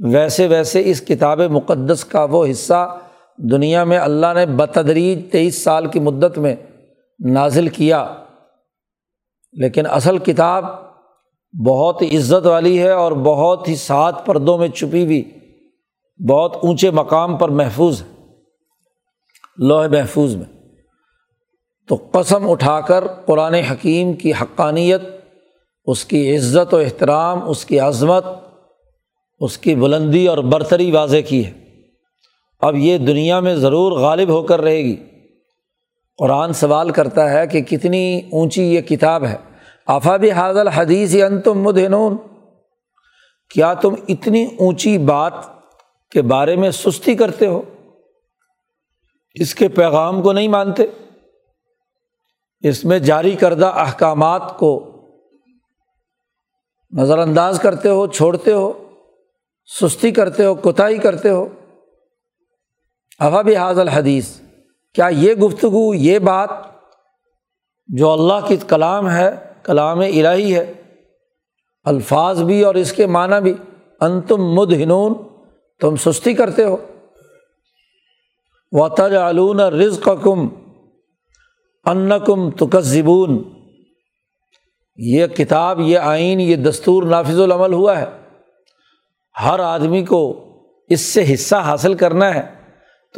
ویسے 0.00 0.46
ویسے 0.46 0.82
اس 0.84 1.00
کتاب 1.00 1.40
مقدس 1.40 2.04
کا 2.04 2.24
وہ 2.24 2.46
حصہ 2.50 2.98
دنیا 3.36 3.84
میں 3.84 3.98
اللہ 3.98 4.26
نے 4.34 4.46
بتدریج 4.46 5.32
تیئیس 5.32 5.64
سال 5.64 5.86
کی 5.86 6.00
مدت 6.00 6.38
میں 6.38 6.56
نازل 7.30 7.68
کیا۔ 7.68 8.14
لیکن 9.52 9.86
اصل 9.86 10.18
کتاب 10.18 10.64
بہت 11.66 12.02
عزت 12.02 12.46
والی 12.46 12.82
ہے 12.82 12.90
اور 12.90 13.12
بہت 13.12 13.68
ہی 13.68 13.76
سات 13.76 14.26
پردوں 14.26 14.58
میں 14.58 14.68
چھپی 14.68 15.04
ہوئی، 15.04 15.30
بہت 16.28 16.56
اونچے 16.62 16.90
مقام 16.90 17.36
پر 17.36 17.48
محفوظ 17.48 18.02
ہے 18.02 18.06
لوہ 19.58 19.86
محفوظ 19.88 20.34
میں۔ 20.34 20.58
تو 21.88 21.98
قسم 22.12 22.50
اٹھا 22.50 22.80
کر 22.80 23.06
قرآن 23.06 23.54
حکیم 23.54 24.12
کی 24.12 24.32
حقانیت، 24.32 25.00
اس 25.86 26.04
کی 26.04 26.36
عزت 26.36 26.74
و 26.74 26.76
احترام، 26.76 27.48
اس 27.48 27.64
کی 27.64 27.80
عظمت، 27.80 28.24
اس 29.40 29.58
کی 29.58 29.74
بلندی 29.74 30.26
اور 30.26 30.38
برتری 30.38 30.90
واضح 30.90 31.16
کی 31.28 31.46
ہے۔ 31.46 31.52
اب 32.60 32.76
یہ 32.76 32.98
دنیا 32.98 33.40
میں 33.40 33.54
ضرور 33.54 33.92
غالب 33.92 34.28
ہو 34.28 34.42
کر 34.42 34.60
رہے 34.60 34.78
گی۔ 34.78 34.96
قرآن 36.18 36.52
سوال 36.52 36.90
کرتا 36.90 37.30
ہے 37.30 37.46
کہ 37.46 37.60
کتنی 37.60 38.20
اونچی 38.32 38.74
یہ 38.74 38.80
کتاب 38.80 39.24
ہے۔ 39.24 39.36
آفا 39.86 40.16
بھی 40.16 40.30
حاضل 40.30 40.68
حدیث 40.68 41.14
ان 41.14 41.40
تم 41.40 41.62
مدنون 41.62 42.16
کیا 43.50 43.74
تم 43.74 43.94
اتنی 44.08 44.44
اونچی 44.58 44.98
بات 44.98 45.32
کے 46.10 46.22
بارے 46.22 46.56
میں 46.56 46.70
سستی 46.70 47.14
کرتے 47.14 47.46
ہو؟ 47.46 47.62
اس 49.34 49.54
کے 49.54 49.68
پیغام 49.68 50.22
کو 50.22 50.32
نہیں 50.32 50.48
مانتے۔ 50.48 50.86
اس 52.60 52.84
میں 52.84 52.98
جاری 52.98 53.36
کردہ 53.36 53.66
احکامات 53.66 54.58
کو 54.58 55.00
نظر 56.92 57.18
انداز 57.18 57.60
کرتے 57.60 57.88
ہو، 57.88 58.06
چھوڑتے 58.06 58.52
ہو، 58.52 58.88
سستی 59.80 60.10
کرتے 60.10 60.44
ہو، 60.44 60.54
کوتاہی 60.54 60.98
کرتے 60.98 61.30
ہو۔ 61.30 61.48
افا 63.18 63.42
بھی 63.42 63.56
حاضل 63.56 63.88
حدیث 63.88 64.40
کیا 64.98 65.08
یہ 65.08 65.34
گفتگو، 65.34 65.94
یہ 65.94 66.18
بات 66.18 66.50
جو 67.88 68.10
اللہ 68.10 68.46
کی 68.48 68.56
کلام 68.56 69.10
ہے، 69.10 69.30
کلام 69.62 69.98
الہی 69.98 70.54
ہے، 70.54 70.72
الفاظ 71.84 72.42
بھی 72.42 72.62
اور 72.62 72.74
اس 72.74 72.92
کے 72.92 73.06
معنی 73.06 73.42
بھی 73.42 73.54
ان 74.00 74.20
تم 74.20 74.52
مد 74.54 74.72
ہنون 74.72 75.14
تم 75.80 75.96
سستی 75.96 76.34
کرتے 76.34 76.64
ہو۔ 76.64 76.76
و 78.72 78.88
تج 78.88 79.14
علون 79.14 79.60
رزق 79.60 80.08
کم 80.22 80.48
ان 81.84 82.10
کم 82.26 82.50
تکزبون 82.50 83.42
یہ 84.96 85.26
کتاب، 85.26 85.80
یہ 85.80 85.98
آئین، 85.98 86.40
یہ 86.40 86.56
دستور 86.56 87.02
نافذ 87.02 87.40
العمل 87.40 87.72
ہوا 87.72 88.00
ہے۔ 88.00 88.06
ہر 89.44 89.60
آدمی 89.60 90.04
کو 90.04 90.44
اس 90.88 91.00
سے 91.00 91.34
حصہ 91.34 91.56
حاصل 91.56 91.94
کرنا 91.94 92.34
ہے۔ 92.34 92.57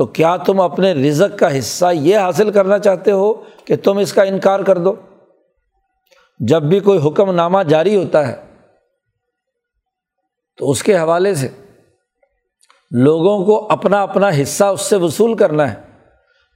تو 0.01 0.07
کیا 0.07 0.37
تم 0.37 0.61
اپنے 0.61 0.93
رزق 0.93 1.39
کا 1.39 1.59
حصہ 1.59 1.87
یہ 1.93 2.19
حاصل 2.19 2.51
کرنا 2.51 2.79
چاہتے 2.79 3.11
ہو 3.11 3.33
کہ 3.65 3.77
تم 3.77 3.99
اس 3.99 4.13
کا 4.13 4.23
انکار 4.23 4.61
کر 4.61 4.79
دو؟ 4.79 4.93
جب 6.39 6.63
بھی 6.63 6.81
کوئی 6.81 7.09
حکم 7.09 7.31
نامہ 7.31 7.63
جاری 7.63 7.97
ہوتا 7.97 8.29
ہے 8.29 8.37
تو 10.59 10.71
اس 10.71 10.83
کے 10.83 10.99
حوالے 10.99 11.35
سے 11.35 11.49
لوگوں 12.91 13.45
کو 13.45 13.67
اپنا 13.71 14.03
اپنا 14.03 14.31
حصہ 14.43 14.65
اس 14.65 14.81
سے 14.81 14.97
وصول 14.97 15.37
کرنا 15.37 15.73
ہے۔ 15.73 15.81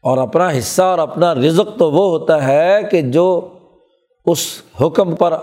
اور 0.03 0.19
اپنا 0.19 0.51
حصہ 0.59 0.83
اور 0.83 0.99
اپنا 0.99 1.35
رزق 1.35 1.79
تو 1.79 1.93
وہ 1.93 2.19
ہوتا 2.19 2.49
ہے 2.49 2.81
کہ 2.91 3.03
جو 3.03 3.59
اس 4.27 4.63
حکم 4.81 5.15
پر 5.15 5.35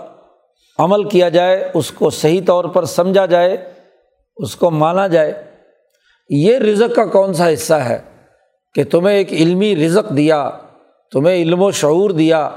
عمل 0.78 1.08
کیا 1.08 1.28
جائے، 1.28 1.70
اس 1.74 1.90
کو 1.90 2.10
صحیح 2.10 2.40
طور 2.46 2.64
پر 2.64 2.84
سمجھا 2.84 3.26
جائے، 3.26 3.74
اس 4.36 4.56
کو 4.56 4.70
مانا 4.70 5.06
جائے۔ 5.06 5.51
یہ 6.28 6.58
رزق 6.58 6.96
کا 6.96 7.04
کون 7.04 7.34
سا 7.34 7.52
حصہ 7.52 7.74
ہے 7.74 8.02
کہ 8.74 8.84
تمہیں 8.84 9.16
ایک 9.16 9.32
علمی 9.32 9.86
رزق 9.86 10.16
دیا، 10.16 10.50
تمہیں 11.12 11.34
علم 11.34 11.62
و 11.62 11.70
شعور 11.70 12.10
دیا، 12.10 12.50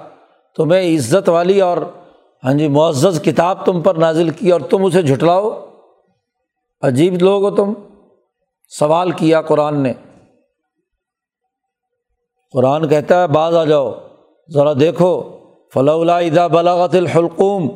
تمہیں 0.56 0.96
عزت 0.96 1.30
والی 1.30 1.62
اور 1.62 1.78
ہاں 2.44 2.54
جی 2.54 2.68
معزز 2.68 3.22
کتاب 3.22 3.66
تم 3.66 3.82
پر 3.82 3.96
نازل 3.96 4.30
کی 4.30 4.52
اور 4.52 4.62
تم 4.62 4.86
اسے 4.86 5.02
جھٹلاؤ؟ 5.02 5.66
عجیب 6.82 7.22
لوگ 7.22 7.44
ہو 7.44 7.56
تم۔ 7.56 7.74
سوال 8.80 9.12
کیا 9.12 9.42
قرآن 9.42 9.84
نے۔ 9.84 9.94
قرآن 12.54 12.88
کہتا 12.88 13.22
ہے 13.22 13.28
بعض 13.28 13.56
آ 13.56 13.64
جاؤ، 13.64 13.94
ذرا 14.54 14.74
دیکھو۔ 14.80 15.24
فلاح 15.74 16.20
ادا 16.20 16.48
بلاغت 16.48 16.96
الحلقوم۔ 16.96 17.70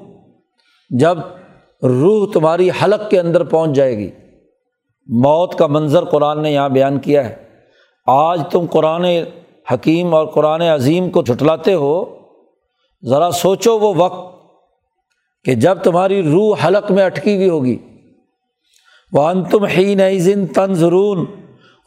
جب 0.89 1.17
روح 1.83 2.27
تمہاری 2.33 2.69
حلق 2.69 3.09
کے 3.09 3.19
اندر 3.19 3.43
پہنچ 3.43 3.71
جائے 3.71 3.97
گی۔ 3.97 4.11
موت 5.09 5.57
کا 5.59 5.67
منظر 5.67 6.05
قرآن 6.05 6.41
نے 6.43 6.51
یہاں 6.51 6.69
بیان 6.69 6.99
کیا 6.99 7.29
ہے۔ 7.29 7.35
آج 8.07 8.41
تم 8.51 8.65
قرآن 8.71 9.05
حکیم 9.73 10.13
اور 10.15 10.27
قرآن 10.27 10.61
عظیم 10.61 11.09
کو 11.09 11.21
جھٹلاتے 11.21 11.73
ہو، 11.73 11.93
ذرا 13.03 13.29
سوچو 13.31 13.77
وہ 13.79 13.93
وقت 13.97 14.27
کہ 15.45 15.55
جب 15.55 15.77
تمہاری 15.83 16.21
روح 16.23 16.65
حلق 16.67 16.91
میں 16.91 17.03
اٹکی 17.03 17.35
ہوئی 17.35 17.49
ہوگی۔ 17.49 17.77
وہ 19.11 19.27
ان 19.27 19.43
تم 19.43 19.65
ہی 19.65 19.93
نئی 19.95 20.33
تنظرون، 20.45 21.25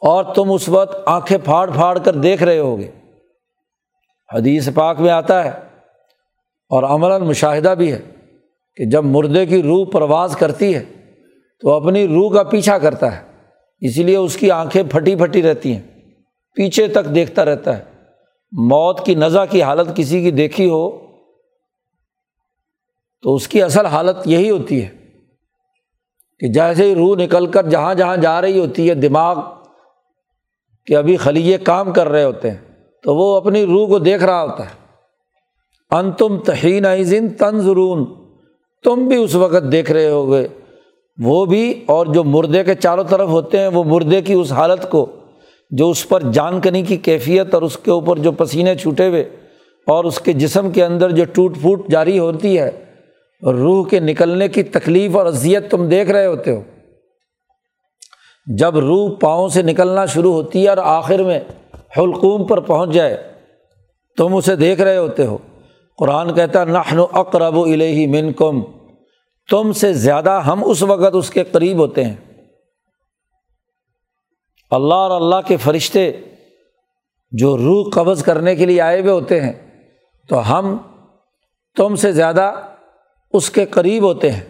اور 0.01 0.23
تم 0.35 0.51
اس 0.51 0.67
وقت 0.69 1.07
آنکھیں 1.07 1.37
پھاڑ 1.43 1.69
پھاڑ 1.71 1.97
کر 1.97 2.15
دیکھ 2.15 2.43
رہے 2.43 2.59
ہوگے۔ 2.59 2.89
حدیث 4.29 4.69
پاک 4.73 4.99
میں 4.99 5.11
آتا 5.11 5.43
ہے، 5.43 5.49
اور 6.71 6.83
عملاً 6.83 7.21
مشاہدہ 7.21 7.73
بھی 7.77 7.91
ہے 7.91 7.99
کہ 8.77 8.85
جب 8.85 9.05
مردے 9.05 9.45
کی 9.45 9.61
روح 9.63 9.85
پرواز 9.91 10.35
کرتی 10.35 10.73
ہے 10.75 10.83
تو 11.63 11.71
اپنی 11.71 12.07
روح 12.07 12.33
کا 12.33 12.43
پیچھا 12.43 12.77
کرتا 12.77 13.17
ہے۔ 13.17 13.23
اسی 13.79 14.03
لیے 14.03 14.17
اس 14.17 14.35
کی 14.35 14.51
آنکھیں 14.51 14.83
پھٹی 14.91 15.15
پھٹی 15.15 15.41
رہتی 15.41 15.75
ہیں۔ 15.75 15.81
پیچھے 16.55 16.87
تک 16.87 17.15
دیکھتا 17.15 17.45
رہتا 17.45 17.77
ہے۔ 17.77 17.83
موت 18.51 19.05
کی 19.05 19.15
نزا 19.15 19.45
کی 19.45 19.61
حالت 19.61 19.95
کسی 19.95 20.23
کی 20.23 20.31
دیکھی 20.31 20.69
ہو 20.69 20.91
تو 23.21 23.35
اس 23.35 23.47
کی 23.47 23.61
اصل 23.61 23.85
حالت 23.85 24.15
یہی 24.25 24.49
ہوتی 24.49 24.83
ہے 24.83 24.89
کہ 26.39 26.47
جیسے 26.47 26.85
ہی 26.85 26.95
روح 26.95 27.15
نکل 27.15 27.45
کر 27.45 27.69
جہاں 27.69 27.95
جہاں 27.95 28.17
جا 28.17 28.41
رہی 28.41 28.59
ہوتی 28.59 28.89
ہے 28.89 28.95
دماغ 28.95 29.39
کہ 30.85 30.95
ابھی 30.95 31.17
خلیے 31.17 31.57
کام 31.57 31.93
کر 31.93 32.09
رہے 32.09 32.23
ہوتے 32.23 32.51
ہیں 32.51 32.57
تو 33.03 33.15
وہ 33.15 33.37
اپنی 33.37 33.65
روح 33.65 33.87
کو 33.87 33.99
دیکھ 33.99 34.23
رہا 34.23 34.43
ہوتا 34.43 34.65
ہے۔ 34.65 34.83
ان 35.91 36.11
تم 36.11 36.39
تہین 36.39 36.85
عظین 36.85 37.29
تنظرون، 37.29 38.05
تم 38.83 39.07
بھی 39.07 39.15
اس 39.15 39.35
وقت 39.35 39.71
دیکھ 39.71 39.91
رہے 39.91 40.09
ہو 40.09 40.31
گے 40.31 40.47
وہ 41.17 41.45
بھی 41.45 41.83
اور 41.85 42.05
جو 42.05 42.23
مردے 42.23 42.63
کے 42.63 42.75
چاروں 42.75 43.03
طرف 43.03 43.29
ہوتے 43.29 43.59
ہیں، 43.59 43.67
وہ 43.67 43.83
مردے 43.83 44.21
کی 44.21 44.33
اس 44.33 44.51
حالت 44.51 44.89
کو 44.91 45.05
جو 45.71 45.89
اس 45.89 46.07
پر 46.09 46.21
جان 46.31 46.61
کنی 46.61 46.81
کی 46.81 46.97
کیفیت 46.97 47.53
اور 47.53 47.61
اس 47.61 47.77
کے 47.77 47.91
اوپر 47.91 48.17
جو 48.17 48.31
پسینے 48.31 48.75
چھوٹے 48.75 49.07
ہوئے 49.07 49.23
اور 49.87 50.05
اس 50.05 50.19
کے 50.19 50.33
جسم 50.33 50.71
کے 50.71 50.83
اندر 50.85 51.11
جو 51.11 51.25
ٹوٹ 51.25 51.57
پھوٹ 51.61 51.87
جاری 51.87 52.19
ہوتی 52.19 52.59
ہے، 52.59 52.69
روح 53.43 53.87
کے 53.87 53.99
نکلنے 53.99 54.47
کی 54.47 54.63
تکلیف 54.63 55.15
اور 55.15 55.25
اذیت 55.25 55.71
تم 55.71 55.87
دیکھ 55.89 56.11
رہے 56.11 56.25
ہوتے 56.25 56.51
ہو۔ 56.51 56.61
جب 58.47 58.77
روح 58.77 59.09
پاؤں 59.19 59.47
سے 59.49 59.61
نکلنا 59.61 60.05
شروع 60.05 60.33
ہوتی 60.33 60.63
ہے 60.63 60.69
اور 60.69 60.77
آخر 60.77 61.23
میں 61.23 61.39
حلقوم 61.97 62.45
پر 62.47 62.59
پہنچ 62.59 62.89
جائے، 62.89 63.17
تم 64.17 64.35
اسے 64.35 64.55
دیکھ 64.55 64.81
رہے 64.81 64.97
ہوتے 64.97 65.25
ہو۔ 65.25 65.37
قرآن 65.97 66.33
کہتا 66.33 66.63
نحن 66.63 66.99
اقرب 67.11 67.59
الہی 67.59 68.07
من 68.07 68.31
کم 68.33 68.61
تم 69.49 69.71
سے 69.71 69.93
زیادہ 69.93 70.31
ہم 70.31 70.63
اس 70.65 70.83
وقت 70.83 71.11
اس 71.13 71.29
کے 71.29 71.43
قریب 71.43 71.77
ہوتے 71.77 72.03
ہیں۔ 72.03 72.15
اللہ 74.71 74.93
اور 74.93 75.21
اللہ 75.21 75.47
کے 75.47 75.57
فرشتے 75.57 76.11
جو 77.31 77.57
روح 77.57 77.89
قبض 77.93 78.23
کرنے 78.23 78.55
کے 78.55 78.65
لیے 78.65 78.81
آئے 78.81 79.01
ہوئے 79.01 79.11
ہوتے 79.11 79.41
ہیں، 79.41 79.53
تو 80.27 80.53
ہم 80.53 80.77
تم 81.75 81.95
سے 81.95 82.11
زیادہ 82.11 82.53
اس 83.33 83.49
کے 83.49 83.65
قریب 83.65 84.03
ہوتے 84.03 84.31
ہیں۔ 84.31 84.43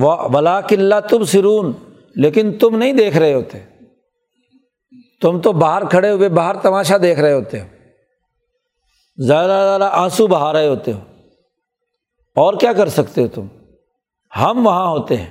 وہ 0.00 0.28
بلا 0.28 0.60
قلعہ 0.60 1.00
تم 1.00 1.24
سرون 1.24 1.72
لیکن 2.16 2.58
تم 2.58 2.76
نہیں 2.76 2.92
دیکھ 2.92 3.16
رہے 3.16 3.34
ہوتے۔ 3.34 3.58
تم 5.20 5.40
تو 5.40 5.52
باہر 5.52 5.86
کھڑے 5.86 6.10
ہوئے، 6.10 6.28
باہر 6.28 6.56
تماشا 6.56 6.96
دیکھ 7.02 7.20
رہے 7.20 7.32
ہوتے۔ 7.32 7.60
ہو 7.60 7.66
زیادہ 9.26 9.64
زیادہ 9.68 9.90
آنسو 9.92 10.26
بہا 10.26 10.52
رہے 10.52 10.68
ہوتے۔ 10.68 10.92
ہو 10.92 11.15
اور 12.36 12.54
کیا 12.54 12.72
کر 12.72 12.88
سکتے 12.88 13.22
ہو 13.22 13.28
تم؟ 13.28 13.46
ہم 14.36 14.66
وہاں 14.66 14.90
ہوتے 14.90 15.16
ہیں۔ 15.16 15.30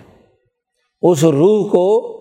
اس 1.02 1.24
روح 1.24 1.70
کو 1.70 2.12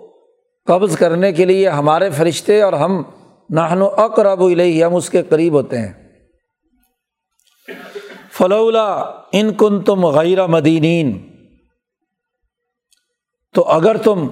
قبض 0.64 0.96
کرنے 0.96 1.32
کے 1.32 1.44
لیے 1.44 1.68
ہمارے 1.68 2.10
فرشتے 2.10 2.62
اور 2.62 2.72
ہم 2.72 3.02
نہن 3.50 3.82
و 3.82 3.86
اقرب 3.86 4.42
الہی 4.42 4.84
ہم 4.84 4.94
اس 4.94 5.10
کے 5.10 5.22
قریب 5.22 5.52
ہوتے 5.52 5.78
ہیں۔ 5.78 5.92
فلولا 8.32 8.92
ان 9.32 9.54
کن 9.54 9.84
تم 9.84 10.06
غیر 10.06 10.46
مدینین۔ 10.46 11.30
تو 13.54 13.62
اگر 13.62 13.96
تم 13.96 14.26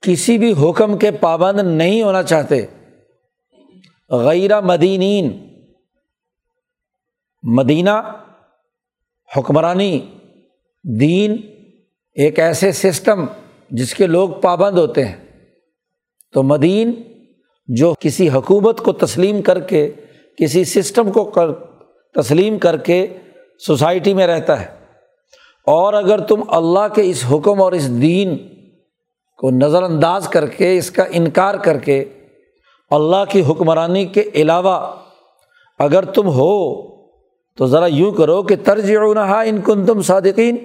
کسی 0.00 0.38
بھی 0.38 0.54
حکم 0.62 0.98
کے 0.98 1.10
پابند 1.10 1.60
نہیں 1.60 2.02
ہونا 2.02 2.22
چاہتے، 2.22 2.66
غیر 4.10 4.60
مدینین، 4.60 5.48
مدینہ 7.42 7.90
حکمرانی 9.36 10.00
دین 11.00 11.36
ایک 12.12 12.38
ایسے 12.38 12.72
سسٹم 12.72 13.24
جس 13.70 13.94
کے 13.94 14.06
لوگ 14.06 14.28
پابند 14.30 14.78
ہوتے 14.78 15.04
ہیں۔ 15.04 15.16
تو 16.32 16.42
مدین 16.42 16.92
جو 17.66 17.94
کسی 18.00 18.28
حکومت 18.28 18.80
کو 18.80 18.92
تسلیم 18.92 19.42
کر 19.42 19.60
کے، 19.60 19.90
کسی 20.38 20.64
سسٹم 20.64 21.12
کو 21.12 21.24
کر، 21.24 21.52
تسلیم 22.20 22.58
کر 22.58 22.76
کے 22.76 23.06
سوسائٹی 23.58 24.14
میں 24.14 24.26
رہتا 24.26 24.60
ہے۔ 24.60 24.66
اور 25.66 25.92
اگر 25.92 26.18
تم 26.18 26.42
اللہ 26.48 26.94
کے 26.94 27.02
اس 27.04 27.24
حکم 27.32 27.62
اور 27.62 27.72
اس 27.72 28.02
دین 28.02 28.36
کو 29.38 29.50
نظر 29.50 29.82
انداز 29.82 30.28
کر 30.28 30.46
کے، 30.46 30.76
اس 30.78 30.90
کا 30.90 31.04
انکار 31.10 31.54
کر 31.54 31.78
کے، 31.78 32.04
اللہ 32.90 33.24
کی 33.28 33.42
حکمرانی 33.48 34.06
کے 34.06 34.22
علاوہ 34.34 34.94
اگر 35.78 36.04
تم 36.04 36.28
ہو 36.28 36.82
تو 37.56 37.66
ذرا 37.66 37.86
یوں 37.86 38.12
کرو 38.12 38.42
کہ 38.42 38.56
طرز 38.64 38.90
نہا 38.90 39.40
ان 39.40 39.60
کن 39.60 39.86
تم 39.86 40.02
صادقین۔ 40.02 40.56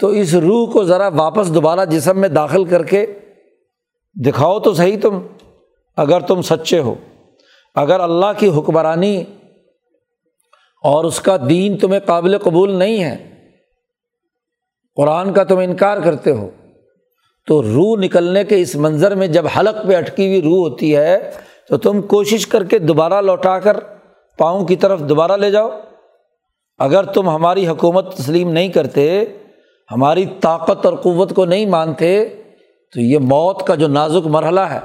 تو 0.00 0.08
اس 0.08 0.34
روح 0.34 0.72
کو 0.72 0.84
ذرا 0.84 1.08
واپس 1.08 1.54
دوبارہ 1.54 1.84
جسم 1.84 2.20
میں 2.20 2.28
داخل 2.28 2.64
کر 2.64 2.84
کے 2.84 3.06
دکھاؤ 4.26 4.60
تو 4.60 4.74
صحیح 4.74 4.96
تم، 5.02 5.18
اگر 5.96 6.20
تم 6.20 6.42
سچے 6.42 6.78
ہو۔ 6.78 6.94
اگر 7.74 8.00
اللہ 8.00 8.32
کی 8.38 8.48
حکمرانی 8.48 9.24
اور 10.82 11.04
اس 11.04 11.20
کا 11.20 11.36
دین 11.48 11.76
تمہیں 11.76 12.00
قابل 12.00 12.38
قبول 12.38 12.70
نہیں 12.70 13.04
ہے، 13.04 13.16
قرآن 14.96 15.32
کا 15.32 15.44
تم 15.44 15.58
انکار 15.58 15.98
کرتے 15.98 16.30
ہو، 16.30 16.50
تو 17.46 17.62
روح 17.62 17.96
نکلنے 17.98 18.44
کے 18.44 18.60
اس 18.60 18.76
منظر 18.76 19.14
میں 19.14 19.26
جب 19.26 19.46
حلق 19.58 19.86
پہ 19.86 19.96
اٹکی 19.96 20.26
ہوئی 20.26 20.42
روح 20.42 20.68
ہوتی 20.68 20.96
ہے، 20.96 21.30
تو 21.68 21.76
تم 21.76 22.02
کوشش 22.02 22.46
کر 22.46 22.64
کے 22.64 22.78
دوبارہ 22.78 23.20
لوٹا 23.20 23.58
کر 23.58 23.76
پاؤں 24.38 24.64
کی 24.64 24.76
طرف 24.76 25.00
دوبارہ 25.00 25.32
لے 25.32 25.50
جاؤ۔ 25.50 25.70
اگر 26.78 27.04
تم 27.04 27.28
ہماری 27.28 27.68
حکومت 27.68 28.16
تسلیم 28.16 28.52
نہیں 28.52 28.68
کرتے، 28.68 29.24
ہماری 29.90 30.26
طاقت 30.40 30.86
اور 30.86 30.94
قوت 30.94 31.34
کو 31.34 31.44
نہیں 31.44 31.66
مانتے، 31.66 32.24
تو 32.92 33.00
یہ 33.00 33.18
موت 33.18 33.66
کا 33.66 33.74
جو 33.74 33.88
نازک 33.88 34.26
مرحلہ 34.26 34.60
ہے۔ 34.60 34.80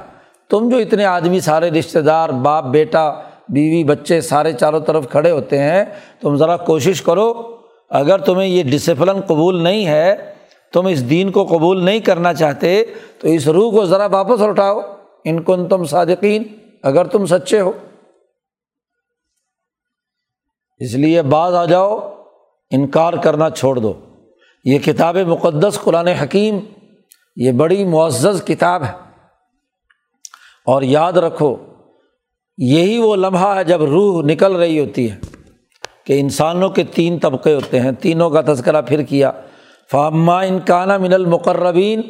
تم 0.50 0.68
جو 0.68 0.76
اتنے 0.76 1.04
آدمی 1.04 1.40
سارے 1.40 1.70
رشتے 1.70 2.00
دار، 2.00 2.28
باپ، 2.28 2.64
بیٹا، 2.64 3.12
بیوی، 3.48 3.84
بچے 3.84 4.20
سارے 4.20 4.52
چاروں 4.52 4.80
طرف 4.80 5.08
کھڑے 5.08 5.30
ہوتے 5.30 5.58
ہیں، 5.58 5.84
تم 6.20 6.36
ذرا 6.36 6.56
کوشش 6.56 7.02
کرو۔ 7.02 7.56
اگر 7.90 8.18
تمہیں 8.18 8.48
یہ 8.48 8.62
ڈسپلن 8.62 9.20
قبول 9.20 9.62
نہیں 9.62 9.86
ہے، 9.86 10.16
تم 10.72 10.86
اس 10.86 11.10
دین 11.10 11.30
کو 11.30 11.44
قبول 11.44 11.84
نہیں 11.84 11.98
کرنا 11.98 12.34
چاہتے، 12.34 12.84
تو 13.18 13.28
اس 13.28 13.48
روح 13.48 13.72
کو 13.72 13.84
ذرا 13.84 14.06
واپس 14.06 14.42
اٹھاؤ 14.42 14.80
ان 15.24 15.42
کو 15.42 15.56
تم 15.56 15.84
صادقین، 15.84 16.42
اگر 16.82 17.04
تم 17.04 17.26
سچے 17.26 17.60
ہو۔ 17.60 17.72
اس 20.78 20.94
لیے 20.94 21.22
بعض 21.22 21.54
آ 21.54 21.64
جاؤ، 21.64 22.14
انکار 22.70 23.12
کرنا 23.12 23.50
چھوڑ 23.50 23.76
دو۔ 23.76 23.92
یہ 24.64 24.78
کتاب 24.78 25.16
مقدس 25.16 25.78
قرآن 25.84 26.06
حکیم، 26.06 26.58
یہ 27.36 27.52
بڑی 27.52 27.84
معزز 27.84 28.44
کتاب 28.44 28.84
ہے۔ 28.84 28.92
اور 30.66 30.82
یاد 30.82 31.12
رکھو، 31.12 31.56
یہی 32.58 32.98
وہ 32.98 33.16
لمحہ 33.16 33.56
ہے 33.56 33.64
جب 33.64 33.82
روح 33.82 34.22
نکل 34.22 34.56
رہی 34.56 34.78
ہوتی 34.78 35.10
ہے 35.10 35.16
کہ 36.06 36.20
انسانوں 36.20 36.68
کے 36.68 36.84
تین 36.84 37.18
طبقے 37.18 37.54
ہوتے 37.54 37.80
ہیں۔ 37.80 37.92
تینوں 37.92 38.30
کا 38.30 38.40
تذکرہ 38.40 38.82
پھر 38.82 39.02
کیا۔ 39.02 39.30
فامہ 39.90 40.32
انکانہ 40.32 40.98
من 40.98 41.12
المقربین 41.12 42.00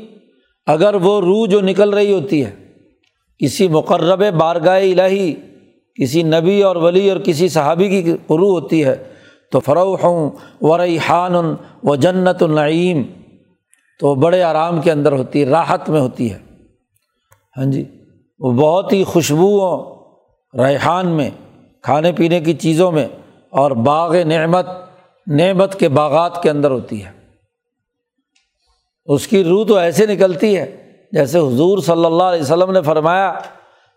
اگر 0.66 0.94
وہ 0.94 1.20
روح 1.20 1.46
جو 1.46 1.60
نکل 1.60 1.94
رہی 1.94 2.12
ہوتی 2.12 2.44
ہے 2.44 2.50
کسی 3.38 3.68
مقرب 3.68 4.34
بارگاہ 4.34 4.80
الہی 4.80 5.34
کسی 6.00 6.22
نبی 6.22 6.62
اور 6.62 6.76
ولی 6.76 7.10
اور 7.10 7.20
کسی 7.20 7.48
صحابی 7.48 7.88
کی 7.88 8.16
قرو 8.26 8.50
ہوتی 8.50 8.84
ہے 8.84 9.04
تو 9.50 9.60
فروح 9.60 10.06
و 10.60 10.78
ریحان 10.78 11.34
و 11.82 11.94
جنت 11.94 12.42
النعیم 12.42 13.02
تو 14.00 14.14
بڑے 14.14 14.42
آرام 14.42 14.80
کے 14.80 14.92
اندر 14.92 15.12
ہوتی 15.12 15.40
ہے، 15.40 15.46
راحت 15.46 15.88
میں 15.90 16.00
ہوتی 16.00 16.32
ہے۔ 16.32 16.38
ہاں 17.56 17.64
جی 17.64 17.84
وہ 18.38 18.52
بہت 18.52 18.92
ہی 18.92 19.04
خوشبوؤں 19.04 19.94
ریحان 20.58 21.08
میں، 21.08 21.30
کھانے 21.82 22.12
پینے 22.12 22.40
کی 22.40 22.52
چیزوں 22.54 22.92
میں 22.92 23.06
اور 23.50 23.70
باغ 23.70 24.16
نعمت 24.16 24.66
نعمت 25.26 25.78
کے 25.78 25.88
باغات 25.88 26.42
کے 26.42 26.50
اندر 26.50 26.70
ہوتی 26.70 27.04
ہے۔ 27.04 27.10
اس 29.04 29.26
کی 29.26 29.44
روح 29.44 29.66
تو 29.66 29.76
ایسے 29.76 30.06
نکلتی 30.06 30.56
ہے 30.56 30.76
جیسے 31.12 31.38
حضور 31.38 31.78
صلی 31.78 32.04
اللہ 32.04 32.22
علیہ 32.22 32.42
وسلم 32.42 32.70
نے 32.70 32.82
فرمایا 32.82 33.32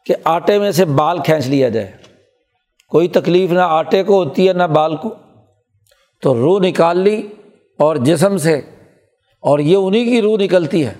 کہ 0.05 0.15
آٹے 0.23 0.59
میں 0.59 0.71
سے 0.71 0.85
بال 0.85 1.19
کھینچ 1.19 1.47
لیا 1.47 1.69
جائے۔ 1.69 1.91
کوئی 2.89 3.07
تکلیف 3.07 3.51
نہ 3.51 3.59
آٹے 3.59 4.03
کو 4.03 4.23
ہوتی 4.23 4.47
ہے 4.47 4.53
نہ 4.53 4.63
بال 4.63 4.95
کو۔ 4.95 5.09
تو 6.21 6.35
روح 6.35 6.59
نکال 6.59 6.97
لی 6.97 7.27
اور 7.79 7.95
جسم 7.95 8.37
سے، 8.37 8.61
اور 9.41 9.59
یہ 9.59 9.75
انہیں 9.75 10.05
کی 10.05 10.21
روح 10.21 10.37
نکلتی 10.37 10.85
ہے 10.85 10.93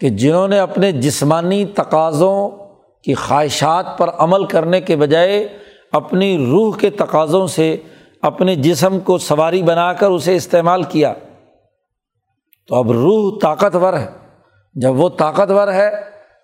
کہ 0.00 0.08
جنہوں 0.08 0.48
نے 0.48 0.58
اپنے 0.58 0.92
جسمانی 0.92 1.64
تقاضوں 1.64 2.50
کی 3.04 3.14
خواہشات 3.14 3.98
پر 3.98 4.10
عمل 4.18 4.44
کرنے 4.44 4.80
کے 4.80 4.96
بجائے 4.96 5.48
اپنی 5.92 6.46
روح 6.46 6.76
کے 6.76 6.90
تقاضوں 6.90 7.46
سے 7.46 7.76
اپنے 8.22 8.54
جسم 8.54 9.00
کو 9.00 9.18
سواری 9.18 9.62
بنا 9.62 9.92
کر 9.92 10.10
اسے 10.10 10.36
استعمال 10.36 10.82
کیا۔ 10.82 11.14
تو 12.68 12.74
اب 12.74 12.92
روح 12.92 13.38
طاقتور 13.42 13.94
ہے۔ 13.94 14.08
جب 14.74 15.00
وہ 15.00 15.08
طاقتور 15.08 15.72
ہے 15.72 15.90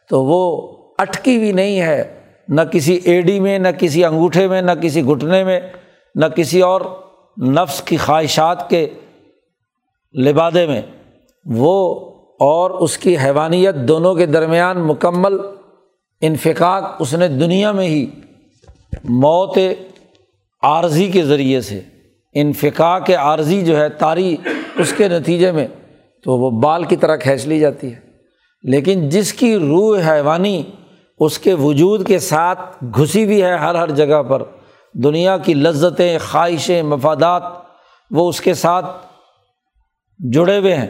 تو 0.09 0.25
وہ 0.25 0.76
اٹکی 0.99 1.37
ہوئی 1.37 1.53
نہیں 1.53 1.81
ہے، 1.81 2.21
نہ 2.49 2.61
کسی 2.61 3.01
ایڈی 3.05 3.41
میں، 3.41 3.59
نہ 3.59 3.69
کسی 3.69 4.05
انگوٹھے 4.05 4.49
میں، 4.49 4.63
نہ 4.63 4.73
کسی 4.73 5.05
گھٹنے 5.05 5.45
میں، 5.45 5.61
نہ 6.15 6.27
کسی 6.27 6.61
اور 6.61 6.81
نفس 7.43 7.83
کی 7.83 7.97
خواہشات 7.97 8.71
کے 8.71 8.89
لبادے 10.15 10.67
میں۔ 10.67 10.83
وہ 11.45 12.05
اور 12.41 12.71
اس 12.71 12.99
کی 12.99 13.17
حیوانیت 13.25 13.75
دونوں 13.75 14.15
کے 14.15 14.27
درمیان 14.27 14.83
مکمل 14.83 15.37
انفقاق 16.21 16.85
اس 16.99 17.15
نے 17.15 17.29
دنیا 17.29 17.73
میں 17.73 17.87
ہی 17.87 18.07
موت 19.05 19.59
عارضی 20.63 21.11
کے 21.11 21.25
ذریعے 21.25 21.61
سے 21.61 21.81
انفقاق 22.35 23.11
عارضی 23.11 23.65
جو 23.65 23.81
ہے 23.81 23.89
تاری 23.89 24.37
اس 24.79 24.93
کے 24.93 25.09
نتیجے 25.09 25.53
میں، 25.53 25.67
تو 26.25 26.39
وہ 26.39 26.51
بال 26.51 26.85
کی 26.85 26.97
طرح 26.97 27.17
کھینچ 27.17 27.47
لی 27.47 27.61
جاتی 27.61 27.95
ہے۔ 27.95 28.07
لیکن 28.63 29.09
جس 29.09 29.33
کی 29.33 29.57
روح 29.57 30.01
حیوانی 30.13 30.63
اس 31.19 31.39
کے 31.39 31.55
وجود 31.55 32.07
کے 32.07 32.19
ساتھ 32.19 32.85
گھسی 32.99 33.27
بھی 33.27 33.43
ہے 33.43 33.57
ہر 33.57 33.75
ہر 33.75 33.91
جگہ 33.91 34.23
پر۔ 34.23 34.43
دنیا 34.95 35.39
کی 35.39 35.55
لذتیں، 35.55 36.19
خواہشیں، 36.19 36.83
مفادات 36.83 37.43
وہ 38.11 38.29
اس 38.29 38.41
کے 38.41 38.55
ساتھ 38.55 38.87
جڑے 40.33 40.59
ہوئے 40.59 40.75
ہیں۔ 40.75 40.87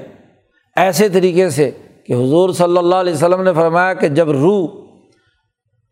ایسے 0.77 1.09
طریقے 1.09 1.51
سے 1.51 1.71
کہ 2.07 2.12
حضور 2.12 2.51
صلی 2.51 2.77
اللہ 2.77 2.95
علیہ 2.95 3.12
وسلم 3.12 3.43
نے 3.43 3.53
فرمایا 3.53 3.95
کہ 3.95 4.09
جب 4.09 4.31
روح 4.31 4.69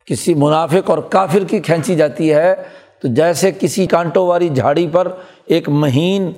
کسی 0.06 0.34
منافق 0.34 0.90
اور 0.90 0.98
کافر 0.98 1.44
کی 1.44 1.60
کھینچی 1.60 1.94
جاتی 1.94 2.32
ہے، 2.34 2.54
تو 3.02 3.08
جیسے 3.14 3.52
کسی 3.60 3.86
کانٹوں 3.86 4.26
والی 4.26 4.48
جھاڑی 4.48 4.88
پر 4.88 5.08
ایک 5.46 5.68
مہین 5.68 6.32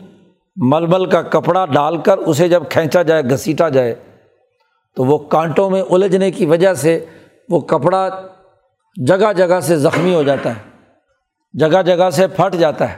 ململ 0.57 1.07
کا 1.07 1.23
کپڑا 1.23 1.67
ڈال 1.67 1.97
کر 1.97 2.19
اسے 2.19 2.49
جب 2.49 2.63
کھینچا 2.71 3.03
جائے، 3.03 3.23
گھسیٹا 3.23 3.69
جائے، 3.69 3.95
تو 4.97 5.05
وہ 5.05 5.19
کانٹوں 5.19 5.71
میں 5.71 5.83
الجھنے 5.91 6.31
کی 6.31 6.47
وجہ 6.47 6.75
سے 6.75 7.05
وہ 7.49 7.61
کپڑا 7.61 8.09
جگہ 9.07 9.33
جگہ 9.33 9.61
سے 9.61 9.77
زخمی 9.77 10.15
ہو 10.15 10.23
جاتا 10.23 10.51
ہے، 10.51 10.71
جگہ 11.55 11.83
جگہ 11.83 12.11
سے 12.11 12.27
پھٹ 12.27 12.55
جاتا 12.55 12.93
ہے۔ 12.93 12.97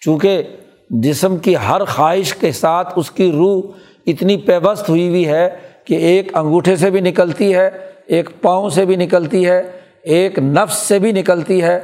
چونکہ 0.00 0.42
جسم 0.90 1.36
کی 1.36 1.56
ہر 1.56 1.84
خواہش 1.84 2.34
کے 2.34 2.52
ساتھ 2.52 2.92
اس 2.96 3.10
کی 3.10 3.32
روح 3.32 3.62
اتنی 4.06 4.36
پیبست 4.36 4.88
ہوئی 4.88 5.08
ہوئی 5.08 5.28
ہے 5.28 5.50
کہ 5.84 5.94
ایک 5.94 6.36
انگوٹھے 6.36 6.76
سے 6.76 6.90
بھی 6.90 7.00
نکلتی 7.00 7.54
ہے، 7.54 7.70
ایک 8.06 8.30
پاؤں 8.42 8.68
سے 8.68 8.84
بھی 8.84 8.96
نکلتی 8.96 9.46
ہے، 9.46 9.62
ایک 10.02 10.38
نفس 10.38 10.74
سے 10.74 10.98
بھی 10.98 11.12
نکلتی 11.12 11.62
ہے۔ 11.62 11.80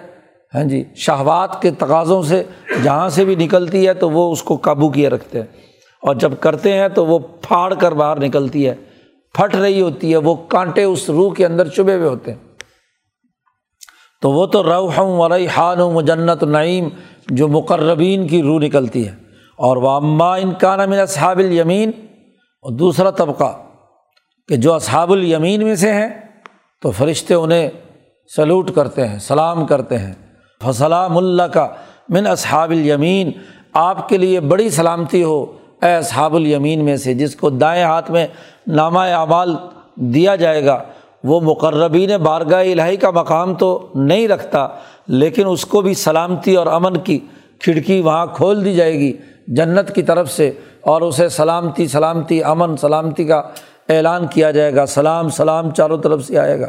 ہاں 0.55 0.65
جی 0.65 0.85
شہوات 0.97 1.63
کے 1.63 1.71
تقاضوں 1.71 2.23
سے 2.23 2.43
جہاں 2.83 3.09
سے 3.09 3.25
بھی 3.25 3.35
نکلتی 3.35 3.89
ہے 3.89 3.95
تو 3.95 4.11
وہ 4.11 4.33
اس 4.33 4.43
کو 4.43 4.57
قابو 4.57 4.89
کیے 4.89 5.09
رکھتے 5.09 5.39
ہیں۔ 5.39 5.47
اور 6.03 6.15
جب 6.15 6.33
کرتے 6.41 6.73
ہیں 6.73 6.89
تو 6.89 7.07
وہ 7.07 7.19
پھاڑ 7.19 7.75
کر 7.75 7.93
باہر 7.93 8.21
نکلتی 8.21 8.69
ہے۔ 8.69 8.75
پھٹ 9.35 9.55
رہی 9.55 9.81
ہوتی 9.81 10.13
ہے، 10.13 10.17
وہ 10.17 10.35
کانٹے 10.35 10.83
اس 10.83 11.11
روح 11.11 11.35
کے 11.35 11.47
اندر 11.47 11.69
چبھے 11.69 11.95
ہوئے 11.95 12.09
ہوتے 12.09 12.33
ہیں۔ 12.33 12.39
تو 14.23 14.31
وہ 14.31 14.47
تو 14.47 14.63
روح 14.63 14.95
ہوں 14.99 15.19
ورئی 15.19 15.47
حان 15.47 15.81
ہوں 15.81 16.03
جنت 16.03 16.43
نعیم 16.43 16.89
جو 17.27 17.49
مقربین 17.49 18.29
کی 18.29 18.43
روح 18.43 18.61
نکلتی 18.61 19.09
ہے۔ 19.09 19.13
اور 19.57 19.77
وہ 19.77 19.91
اماں 19.91 20.39
ان 20.39 20.53
کا 20.53 20.77
نام 20.77 20.93
اصحاب 20.93 21.39
الیمین۔ 21.39 21.91
اور 22.63 22.73
دوسرا 22.73 23.11
طبقہ 23.11 23.63
کہ 24.49 24.57
جو 24.57 24.75
اصحاب 24.75 25.13
الیمین 25.13 25.65
میں 25.65 25.75
سے 25.75 25.93
ہیں، 25.93 26.09
تو 26.83 26.91
فرشتے 26.91 27.35
انہیں 27.35 27.71
سلوٹ 28.37 28.71
کرتے 28.75 29.09
ہیں، 29.09 29.19
سلام 29.19 29.67
کرتے 29.67 29.99
ہیں۔ 29.99 30.15
فسلام 30.65 31.17
اللہ 31.17 31.43
کا 31.43 31.69
من 32.09 32.27
اصحاب 32.27 32.71
الیمین۔ 32.71 33.31
آپ 33.73 34.09
کے 34.09 34.19
لیے 34.19 34.41
بڑی 34.41 34.71
سلامتی 34.71 35.23
ہو 35.23 35.59
اے 35.83 35.95
اصحاب 35.97 36.35
الیمین 36.35 36.85
میں 36.85 36.97
سے 36.97 37.15
جس 37.15 37.37
کو 37.37 37.51
دائیں 37.51 37.83
ہاتھ 37.83 38.11
میں 38.11 38.27
نامہ 38.67 38.99
اعمال 38.99 39.55
دیا 39.97 40.37
جائے 40.37 40.65
گا، 40.65 40.83
وہ 41.25 41.41
مقربین 41.41 42.11
بارگاہ 42.23 42.61
الہی 42.61 42.97
کا 42.97 43.11
مقام 43.11 43.55
تو 43.55 43.89
نہیں 43.95 44.29
رکھتا، 44.29 44.69
لیکن 45.09 45.47
اس 45.47 45.67
کو 45.67 45.81
بھی 45.81 45.95
سلامتی 45.95 46.57
اور 46.57 46.67
امن 46.67 46.97
کی 46.97 47.19
کھڑکی 47.61 48.01
وہاں 48.01 48.27
کھول 48.27 48.65
دی 48.65 48.75
جائے 48.75 48.93
گی، 48.93 49.13
جنت 49.47 49.95
کی 49.95 50.03
طرف 50.03 50.31
سے، 50.31 50.51
اور 50.81 51.03
اسے 51.03 51.29
سلامتی 51.29 51.87
سلامتی، 51.89 52.43
امن، 52.43 52.77
سلامتی 52.77 53.25
کا 53.25 53.43
اعلان 53.89 54.27
کیا 54.27 54.51
جائے 54.51 54.75
گا، 54.75 54.87
سلام 54.87 55.29
سلام 55.29 55.71
چاروں 55.71 55.99
طرف 55.99 56.25
سے 56.25 56.39
آئے 56.39 56.61
گا۔ 56.61 56.67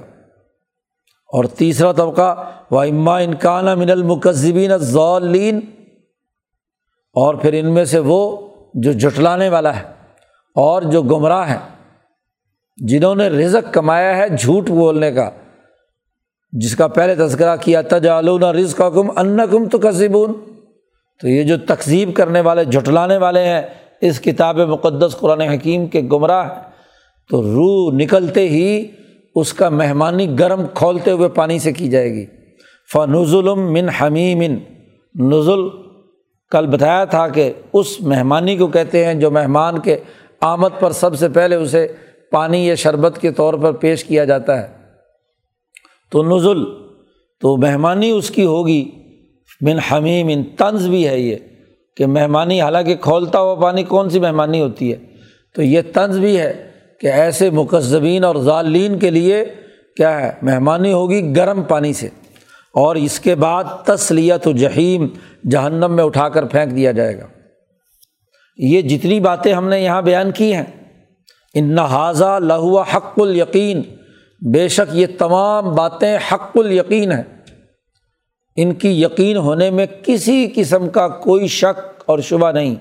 اور 1.34 1.43
تیسرا 1.43 1.91
طبقہ 1.91 2.36
و 2.71 2.80
اما 2.80 3.17
انکان 3.17 3.65
من 3.80 3.89
المقذبین 3.89 4.78
ضالین 4.78 5.60
اور 7.15 7.36
پھر 7.36 7.54
ان 7.54 7.74
میں 7.74 7.86
سے 7.86 8.00
وہ 8.00 8.47
جو 8.73 8.91
جٹلانے 8.91 9.49
والا 9.49 9.75
ہے 9.75 9.84
اور 10.55 10.81
جو 10.81 11.01
گمراہ 11.01 11.49
ہیں، 11.49 11.88
جنہوں 12.77 13.15
نے 13.15 13.27
رزق 13.27 13.73
کمایا 13.73 14.17
ہے 14.17 14.29
جھوٹ 14.29 14.69
بولنے 14.69 15.12
کا، 15.12 15.29
جس 16.51 16.75
کا 16.75 16.88
پہلے 16.88 17.15
تذکرہ 17.15 17.55
کیا 17.55 17.81
تجالون 17.81 18.43
رزق 18.43 18.77
کا 18.77 18.89
کم 18.89 19.17
ان 19.17 19.39
کم 19.51 19.69
تو 19.69 19.77
کذبون 19.77 20.34
تو 21.21 21.27
یہ 21.27 21.43
جو 21.43 21.57
تقزیب 21.57 22.13
کرنے 22.13 22.41
والے، 22.41 22.65
جھٹلانے 22.65 23.17
والے 23.17 23.43
ہیں، 23.43 23.62
اس 24.01 24.19
کتاب 24.19 24.60
مقدس 24.60 25.15
قرآن 25.19 25.41
حکیم 25.41 25.88
کے 25.88 26.01
گمراہ 26.01 26.49
تو 27.29 27.41
روح 27.41 27.93
نکلتے 27.93 28.49
ہی 28.49 28.88
اس 29.36 29.53
کا 29.53 29.69
مہمانی 29.69 30.39
گرم 30.39 30.65
کھولتے 30.73 31.12
ہوئے 31.12 31.29
پانی 31.29 31.60
سے 31.60 31.73
کی 31.73 31.89
جائے 31.89 32.13
گی۔ 32.13 32.25
فنزل 32.93 33.53
من 33.53 33.89
حمیم۔ 33.89 34.41
نزل 35.15 35.90
کل 36.51 36.67
بتایا 36.67 37.05
تھا 37.05 37.27
کہ 37.27 37.53
اس 37.73 38.01
مہمانی 38.01 38.57
کو 38.57 38.67
کہتے 38.67 39.05
ہیں 39.05 39.13
جو 39.13 39.31
مہمان 39.31 39.79
کے 39.79 39.97
آمد 40.41 40.67
پر 40.79 40.91
سب 40.91 41.19
سے 41.19 41.29
پہلے 41.29 41.55
اسے 41.55 41.87
پانی 42.31 42.67
یا 42.67 42.75
شربت 42.75 43.17
کے 43.21 43.31
طور 43.31 43.53
پر 43.53 43.71
پیش 43.71 44.03
کیا 44.03 44.25
جاتا 44.25 44.61
ہے۔ 44.61 44.67
تو 46.11 46.23
نزل، 46.23 46.63
تو 47.39 47.57
مہمانی 47.57 48.09
اس 48.09 48.29
کی 48.29 48.45
ہوگی۔ 48.45 48.91
من 49.61 49.79
حمیم 49.79 50.27
ان 50.31 50.43
طنز 50.43 50.87
بھی 50.87 51.07
ہے 51.07 51.19
یہ 51.19 51.35
کہ 51.97 52.05
مہمانی 52.05 52.61
حالانکہ 52.61 52.95
کھولتا 52.95 53.39
ہوا 53.39 53.55
پانی 53.55 53.83
کون 53.83 54.09
سی 54.09 54.19
مہمانی 54.19 54.61
ہوتی 54.61 54.91
ہے؟ 54.91 54.97
تو 55.55 55.61
یہ 55.61 55.81
طنز 55.93 56.17
بھی 56.17 56.39
ہے 56.39 56.71
کہ 56.99 57.07
ایسے 57.07 57.49
مقذبین 57.49 58.23
اور 58.23 58.35
ظالین 58.35 58.99
کے 58.99 59.09
لیے 59.09 59.45
کیا 59.97 60.21
ہے؟ 60.21 60.31
مہمانی 60.41 60.93
ہوگی 60.93 61.35
گرم 61.35 61.61
پانی 61.61 61.93
سے۔ 61.93 62.09
اور 62.74 62.95
اس 62.95 63.19
کے 63.19 63.36
بعد 63.36 63.63
تسلیت 63.86 64.47
و 64.47 64.51
جہیم 64.51 65.07
جہنم 65.49 65.95
میں 65.95 66.03
اٹھا 66.03 66.30
کر 66.30 66.45
پھینک 66.45 66.76
دیا 66.76 66.91
جائے 66.91 67.19
گا۔ 67.19 67.28
یہ 68.57 68.82
جتنی 68.82 69.19
باتیں 69.19 69.53
ہم 69.53 69.69
نے 69.69 69.80
یہاں 69.80 70.01
بیان 70.01 70.32
کی 70.32 70.55
ہیں، 70.55 70.65
ان 71.53 71.76
نہذا 71.76 72.39
لہوا 72.39 72.84
حق 72.93 73.13
الیقین۔ 73.17 73.82
بے 74.53 74.67
شک 74.67 74.95
یہ 74.95 75.05
تمام 75.17 75.76
باتیں 75.76 76.17
حق 76.32 76.51
الیقین 76.55 77.11
ہیں۔ 77.11 77.24
ان 78.55 78.74
کی 78.74 79.01
یقین 79.01 79.38
ہونے 79.38 79.69
میں 79.69 79.86
کسی 80.03 80.49
قسم 80.55 80.89
کا 80.89 81.07
کوئی 81.07 81.47
شک 81.47 82.03
اور 82.05 82.19
شبہ 82.19 82.51
نہیں۔ 82.51 82.76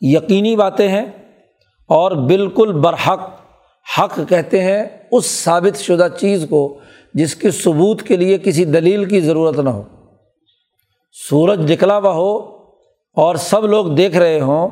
یقینی 0.00 0.56
باتیں 0.56 0.88
ہیں 0.88 1.04
اور 1.86 2.10
بالکل 2.12 2.72
برحق۔ 2.72 3.30
حق 3.98 4.20
کہتے 4.28 4.62
ہیں 4.62 4.84
اس 5.10 5.26
ثابت 5.26 5.78
شدہ 5.78 6.08
چیز 6.20 6.46
کو 6.50 6.78
جس 7.14 7.34
کے 7.34 7.50
ثبوت 7.50 8.02
کے 8.02 8.16
لیے 8.16 8.38
کسی 8.38 8.64
دلیل 8.64 9.04
کی 9.04 9.20
ضرورت 9.20 9.58
نہ 9.58 9.68
ہو۔ 9.68 9.82
سورج 11.30 11.72
نکلا 11.72 11.98
ہوا 11.98 12.12
ہو 12.12 12.36
اور 13.14 13.34
سب 13.34 13.66
لوگ 13.66 13.86
دیکھ 13.86 14.16
رہے 14.16 14.40
ہوں، 14.40 14.68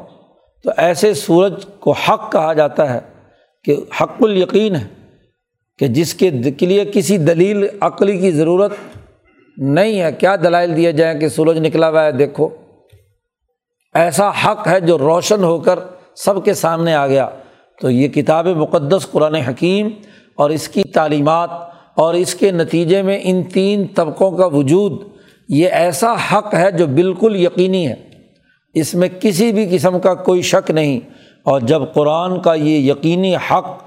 تو 0.64 0.70
ایسے 0.76 1.14
سورج 1.14 1.52
کو 1.80 1.92
حق 1.92 2.32
کہا 2.32 2.52
جاتا 2.52 2.94
ہے 2.94 3.00
کہ 3.64 3.76
حق 4.00 4.12
الیقین 4.20 4.76
ہے 4.76 4.86
کہ 5.78 5.86
جس 5.86 6.14
کے 6.14 6.30
لیے 6.60 6.84
کسی 6.84 7.18
دلیل، 7.18 7.66
عقلی 7.80 8.18
کی 8.18 8.30
ضرورت 8.30 8.72
نہیں 9.56 10.00
ہے۔ 10.00 10.12
کیا 10.12 10.36
دلائل 10.36 10.76
دیے 10.76 10.92
جائیں 10.92 11.20
کہ 11.20 11.28
سورج 11.28 11.58
نکلا 11.58 11.90
ہوا 11.90 12.04
ہے؟ 12.04 12.12
دیکھو۔ 12.12 12.48
ایسا 13.94 14.30
حق 14.30 14.68
ہے 14.68 14.80
جو 14.80 14.98
روشن 14.98 15.44
ہو 15.44 15.60
کر 15.60 15.78
سب 16.14 16.44
کے 16.44 16.54
سامنے 16.54 16.94
آ 16.94 17.06
گیا۔ 17.06 17.28
تو 17.80 17.90
یہ 17.90 18.08
کتاب 18.08 18.46
مقدس 18.46 19.06
قرآن 19.10 19.34
حکیم 19.34 19.88
اور 20.34 20.50
اس 20.50 20.68
کی 20.68 20.82
تعلیمات 20.82 21.50
اور 21.96 22.14
اس 22.14 22.34
کے 22.34 22.50
نتیجے 22.50 23.02
میں 23.02 23.20
ان 23.22 23.42
تین 23.42 23.86
طبقوں 23.94 24.30
کا 24.30 24.46
وجود، 24.46 25.02
یہ 25.48 25.68
ایسا 25.68 26.14
حق 26.32 26.54
ہے 26.54 26.70
جو 26.70 26.86
بالکل 26.86 27.36
یقینی 27.36 27.88
ہے۔ 27.88 27.94
اس 28.74 28.94
میں 28.94 29.08
کسی 29.20 29.52
بھی 29.52 29.68
قسم 29.70 29.98
کا 29.98 30.14
کوئی 30.14 30.42
شک 30.42 30.70
نہیں۔ 30.70 31.00
اور 31.42 31.60
جب 31.60 31.82
قرآن 31.94 32.40
کا 32.40 32.54
یہ 32.54 32.92
یقینی 32.92 33.36
حق 33.36 33.82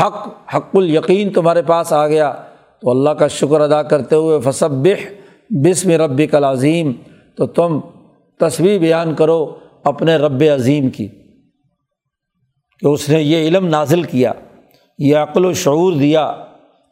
حق 0.00 0.28
حق 0.56 0.68
الیقین 0.74 1.30
تمہارے 1.30 1.62
پاس 1.62 1.92
آ 1.92 2.08
گیا، 2.08 2.32
تو 2.80 2.90
اللہ 2.90 3.10
کا 3.10 3.28
شکر 3.28 3.60
ادا 3.60 3.82
کرتے 3.82 4.16
ہوئے 4.16 4.38
فصب 4.40 4.88
بسم 5.50 5.90
رب 5.90 6.20
عظیم 6.32 6.92
تو 7.36 7.46
تم 7.46 7.80
تصویر 8.40 8.78
بیان 8.78 9.14
کرو 9.14 9.54
اپنے 9.84 10.16
رب 10.16 10.42
عظیم 10.54 10.90
کی۔ 10.90 11.06
کہ 12.80 12.86
اس 12.86 13.08
نے 13.08 13.22
یہ 13.22 13.48
علم 13.48 13.66
نازل 13.66 14.02
کیا، 14.02 14.32
یہ 14.98 15.16
عقل 15.16 15.44
و 15.44 15.52
شعور 15.52 15.92
دیا۔ 15.92 16.32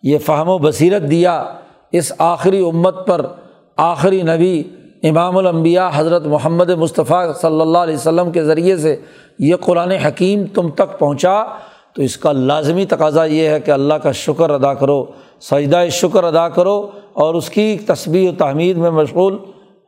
یہ 0.03 0.18
فہم 0.18 0.48
و 0.48 0.59
بصیرت 0.59 1.03
دیا 1.11 1.44
اس 1.92 2.12
آخری 2.18 2.64
امت 2.68 3.07
پر 3.07 3.26
آخری 3.76 4.22
نبی 4.22 4.62
امام 5.03 5.36
الانبیاء 5.36 5.88
حضرت 5.94 6.26
محمد 6.26 6.70
مصطفیٰ 6.70 7.34
صلی 7.40 7.61
اللہ 7.61 7.78
علیہ 7.78 7.94
وسلم 7.94 8.30
کے 8.30 8.44
ذریعے 8.44 8.76
سے 8.76 8.96
یہ 9.38 9.57
قرآن 9.61 9.90
حکیم 9.90 10.44
تم 10.46 10.70
تک 10.70 10.98
پہنچا، 10.98 11.44
تو 11.94 12.03
اس 12.03 12.16
کا 12.16 12.32
لازمی 12.32 12.84
تقاضا 12.84 13.24
یہ 13.24 13.48
ہے 13.48 13.61
کہ 13.61 13.70
اللہ 13.70 13.94
کا 13.94 14.12
شکر 14.12 14.50
ادا 14.50 14.74
کرو، 14.74 15.05
سجدہ 15.40 15.84
شکر 15.90 16.24
ادا 16.24 16.48
کرو 16.48 16.90
اور 17.12 17.34
اس 17.34 17.50
کی 17.50 17.78
تصویر 17.86 18.28
و 18.28 18.34
تحمید 18.38 18.76
میں 18.76 18.90
مشغول 18.90 19.36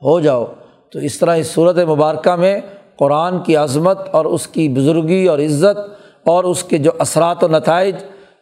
ہو 0.03 0.21
جاؤ۔ 0.21 0.45
تو 0.91 0.99
اس 0.99 1.19
طرح 1.19 1.35
اس 1.35 1.47
صورت 1.47 1.79
مبارکہ 1.79 2.37
میں 2.37 2.61
قرآن 2.97 3.39
کی 3.39 3.57
عظمت 3.57 3.99
اور 4.13 4.25
اس 4.25 4.47
کی 4.47 4.69
بزرگی 4.69 5.27
اور 5.27 5.39
عزت 5.39 5.79
اور 6.25 6.45
اس 6.45 6.65
کے 6.65 6.79
جو 6.79 6.91
اثرات 6.99 7.45
و 7.45 7.49
نتائج 7.49 7.95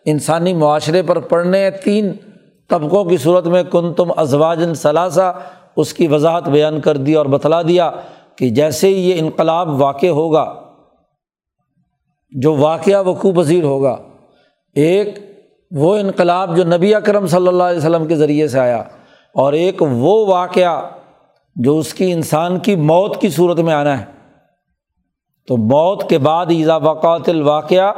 انسانی 0.04 0.54
معاشرے 0.54 1.02
پر 1.02 1.18
پڑنے 1.18 1.70
تین 1.84 2.12
طبقوں 2.68 3.04
کی 3.04 3.16
صورت 3.16 3.46
میں 3.46 3.62
کن 3.62 3.92
تم 3.94 4.12
ازواجن 4.16 4.74
ثلاثہ، 4.74 5.32
اس 5.76 5.94
کی 5.94 6.06
وضاحت 6.06 6.48
بیان 6.48 6.80
کر 6.80 6.96
دی 6.96 7.14
اور 7.14 7.26
بتلا 7.26 7.62
دیا 7.62 7.90
کہ 8.36 8.50
جیسے 8.50 8.88
ہی 8.88 9.10
یہ 9.10 9.18
انقلاب 9.18 9.80
واقع 9.80 10.06
ہوگا، 10.06 10.62
جو 12.30 12.54
واقعہ 12.54 13.02
وقوع 13.06 13.32
پذیر 13.32 13.64
ہوگا، 13.64 13.96
ایک 14.74 15.18
وہ 15.70 15.96
انقلاب 15.96 16.56
جو 16.56 16.64
نبی 16.64 16.94
اکرم 16.94 17.26
صلی 17.26 17.48
اللہ 17.48 17.62
علیہ 17.62 17.78
وسلم 17.78 18.06
کے 18.06 18.16
ذریعے 18.16 18.48
سے 18.48 18.60
آیا 18.60 18.82
اور 19.34 19.52
ایک 19.52 19.82
وہ 19.82 20.26
واقعہ 20.26 20.80
جو 21.56 21.78
اس 21.78 21.94
کی 21.94 22.12
انسان 22.12 22.58
کی 22.58 22.76
موت 22.76 23.20
کی 23.20 23.28
صورت 23.28 23.58
میں 23.58 23.74
آنا 23.74 23.98
ہے۔ 24.00 24.04
تو 25.48 25.56
موت 25.56 26.08
کے 26.10 26.18
بعد 26.18 26.46
ایزا 26.48 26.76
وقات 26.76 27.28
الواقعہ 27.28 27.92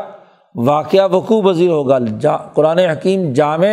واقعہ 0.54 1.08
وقوع 1.12 1.52
پذیر 1.52 1.70
ہوگا۔ 1.70 1.98
جا 2.20 2.36
قرآن 2.36 2.78
حکیم 2.78 3.32
جامع 3.32 3.66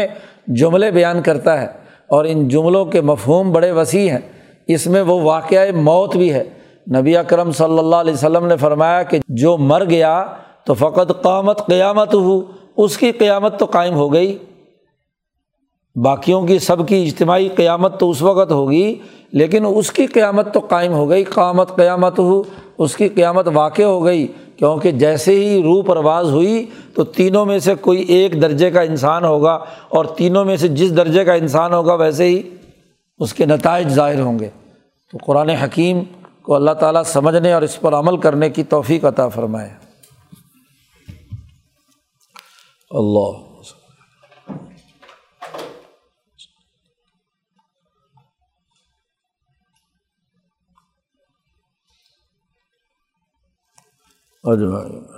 جملے 0.48 0.92
بیان 0.92 1.22
کرتا 1.22 1.62
ہے 1.62 1.68
اور 2.10 2.26
ان 2.26 2.48
جملوں 2.48 2.86
کے 2.86 3.02
مفہوم 3.02 3.52
بڑے 3.52 3.72
وسیع 3.72 4.12
ہیں۔ 4.12 4.20
اس 4.68 4.88
میں 4.88 5.02
وہ 5.02 5.22
واقعہ 5.22 5.72
موت 5.72 6.18
بھی 6.18 6.34
ہے۔ 6.34 6.44
نبی 6.96 7.18
اکرم 7.18 7.52
صلی 7.52 7.80
اللہ 7.80 7.96
علیہ 7.96 8.14
وسلم 8.14 8.46
نے 8.46 8.58
فرمایا 8.58 9.04
کہ 9.04 9.20
جو 9.28 9.58
مر 9.58 9.86
گیا 9.90 10.26
تو 10.66 10.74
فقط 10.74 11.22
قیامت 11.24 11.66
قیامت 11.66 12.14
ہو 12.14 12.42
اس 12.78 12.98
کی 12.98 13.12
قیامت 13.12 13.60
تو 13.60 13.66
قائم 13.66 13.94
ہو 13.94 14.14
گئی۔ 14.14 14.38
باقیوں 15.96 16.48
کی 16.48 16.60
سب 16.60 16.88
کی 16.88 17.04
اجتماعی 17.04 17.50
قیامت 17.50 18.00
تو 18.00 18.10
اس 18.10 18.22
وقت 18.22 18.52
ہوگی، 18.52 18.96
لیکن 19.32 19.64
اس 19.76 19.92
کی 19.92 20.06
قیامت 20.06 20.54
تو 20.54 20.60
قائم 20.60 20.94
ہو 20.94 21.10
گئی۔ 21.10 21.24
قیامت 21.24 21.76
قیامت 21.76 22.20
ہو 22.20 22.44
اس 22.78 22.96
کی 22.96 23.08
قیامت 23.08 23.48
واقع 23.54 23.82
ہو 23.82 24.06
گئی۔ 24.06 24.28
کیونکہ 24.62 24.92
جیسے 24.92 25.36
ہی 25.36 25.64
روح 25.64 25.84
پرواز 25.84 26.30
ہوئی 26.30 26.66
تو 26.96 27.04
تینوں 27.04 27.46
میں 27.46 27.60
سے 27.60 27.76
کوئی 27.76 28.02
ایک 28.02 28.42
درجے 28.42 28.72
کا 28.72 28.82
انسان 28.82 29.26
ہوگا 29.26 29.66
اور 29.90 30.06
تینوں 30.06 30.46
میں 30.46 30.58
سے 30.58 30.68
جس 30.68 30.98
درجے 30.98 31.26
کا 31.26 31.34
انسان 31.34 31.74
ہوگا 31.74 31.94
ویسے 31.94 32.26
ہی 32.26 32.42
اس 33.20 33.34
کے 33.34 33.46
نتائج 33.46 33.88
ظاہر 33.88 34.22
ہوں 34.22 34.40
گے۔ 34.40 34.50
تو 35.12 35.18
قرآن 35.26 35.50
حکیم 35.50 36.00
کو 36.42 36.56
اللہ 36.56 36.72
تعالیٰ 36.72 37.04
سمجھنے 37.04 37.54
اور 37.54 37.62
اس 37.62 37.80
پر 37.80 37.94
عمل 37.94 38.18
کرنے 38.18 38.50
کی 38.50 38.64
توفیق 38.64 39.06
عطا 39.06 39.28
فرمائے۔ 39.28 39.70
اللہ۔ 42.92 43.51
اجمعین 54.46 55.11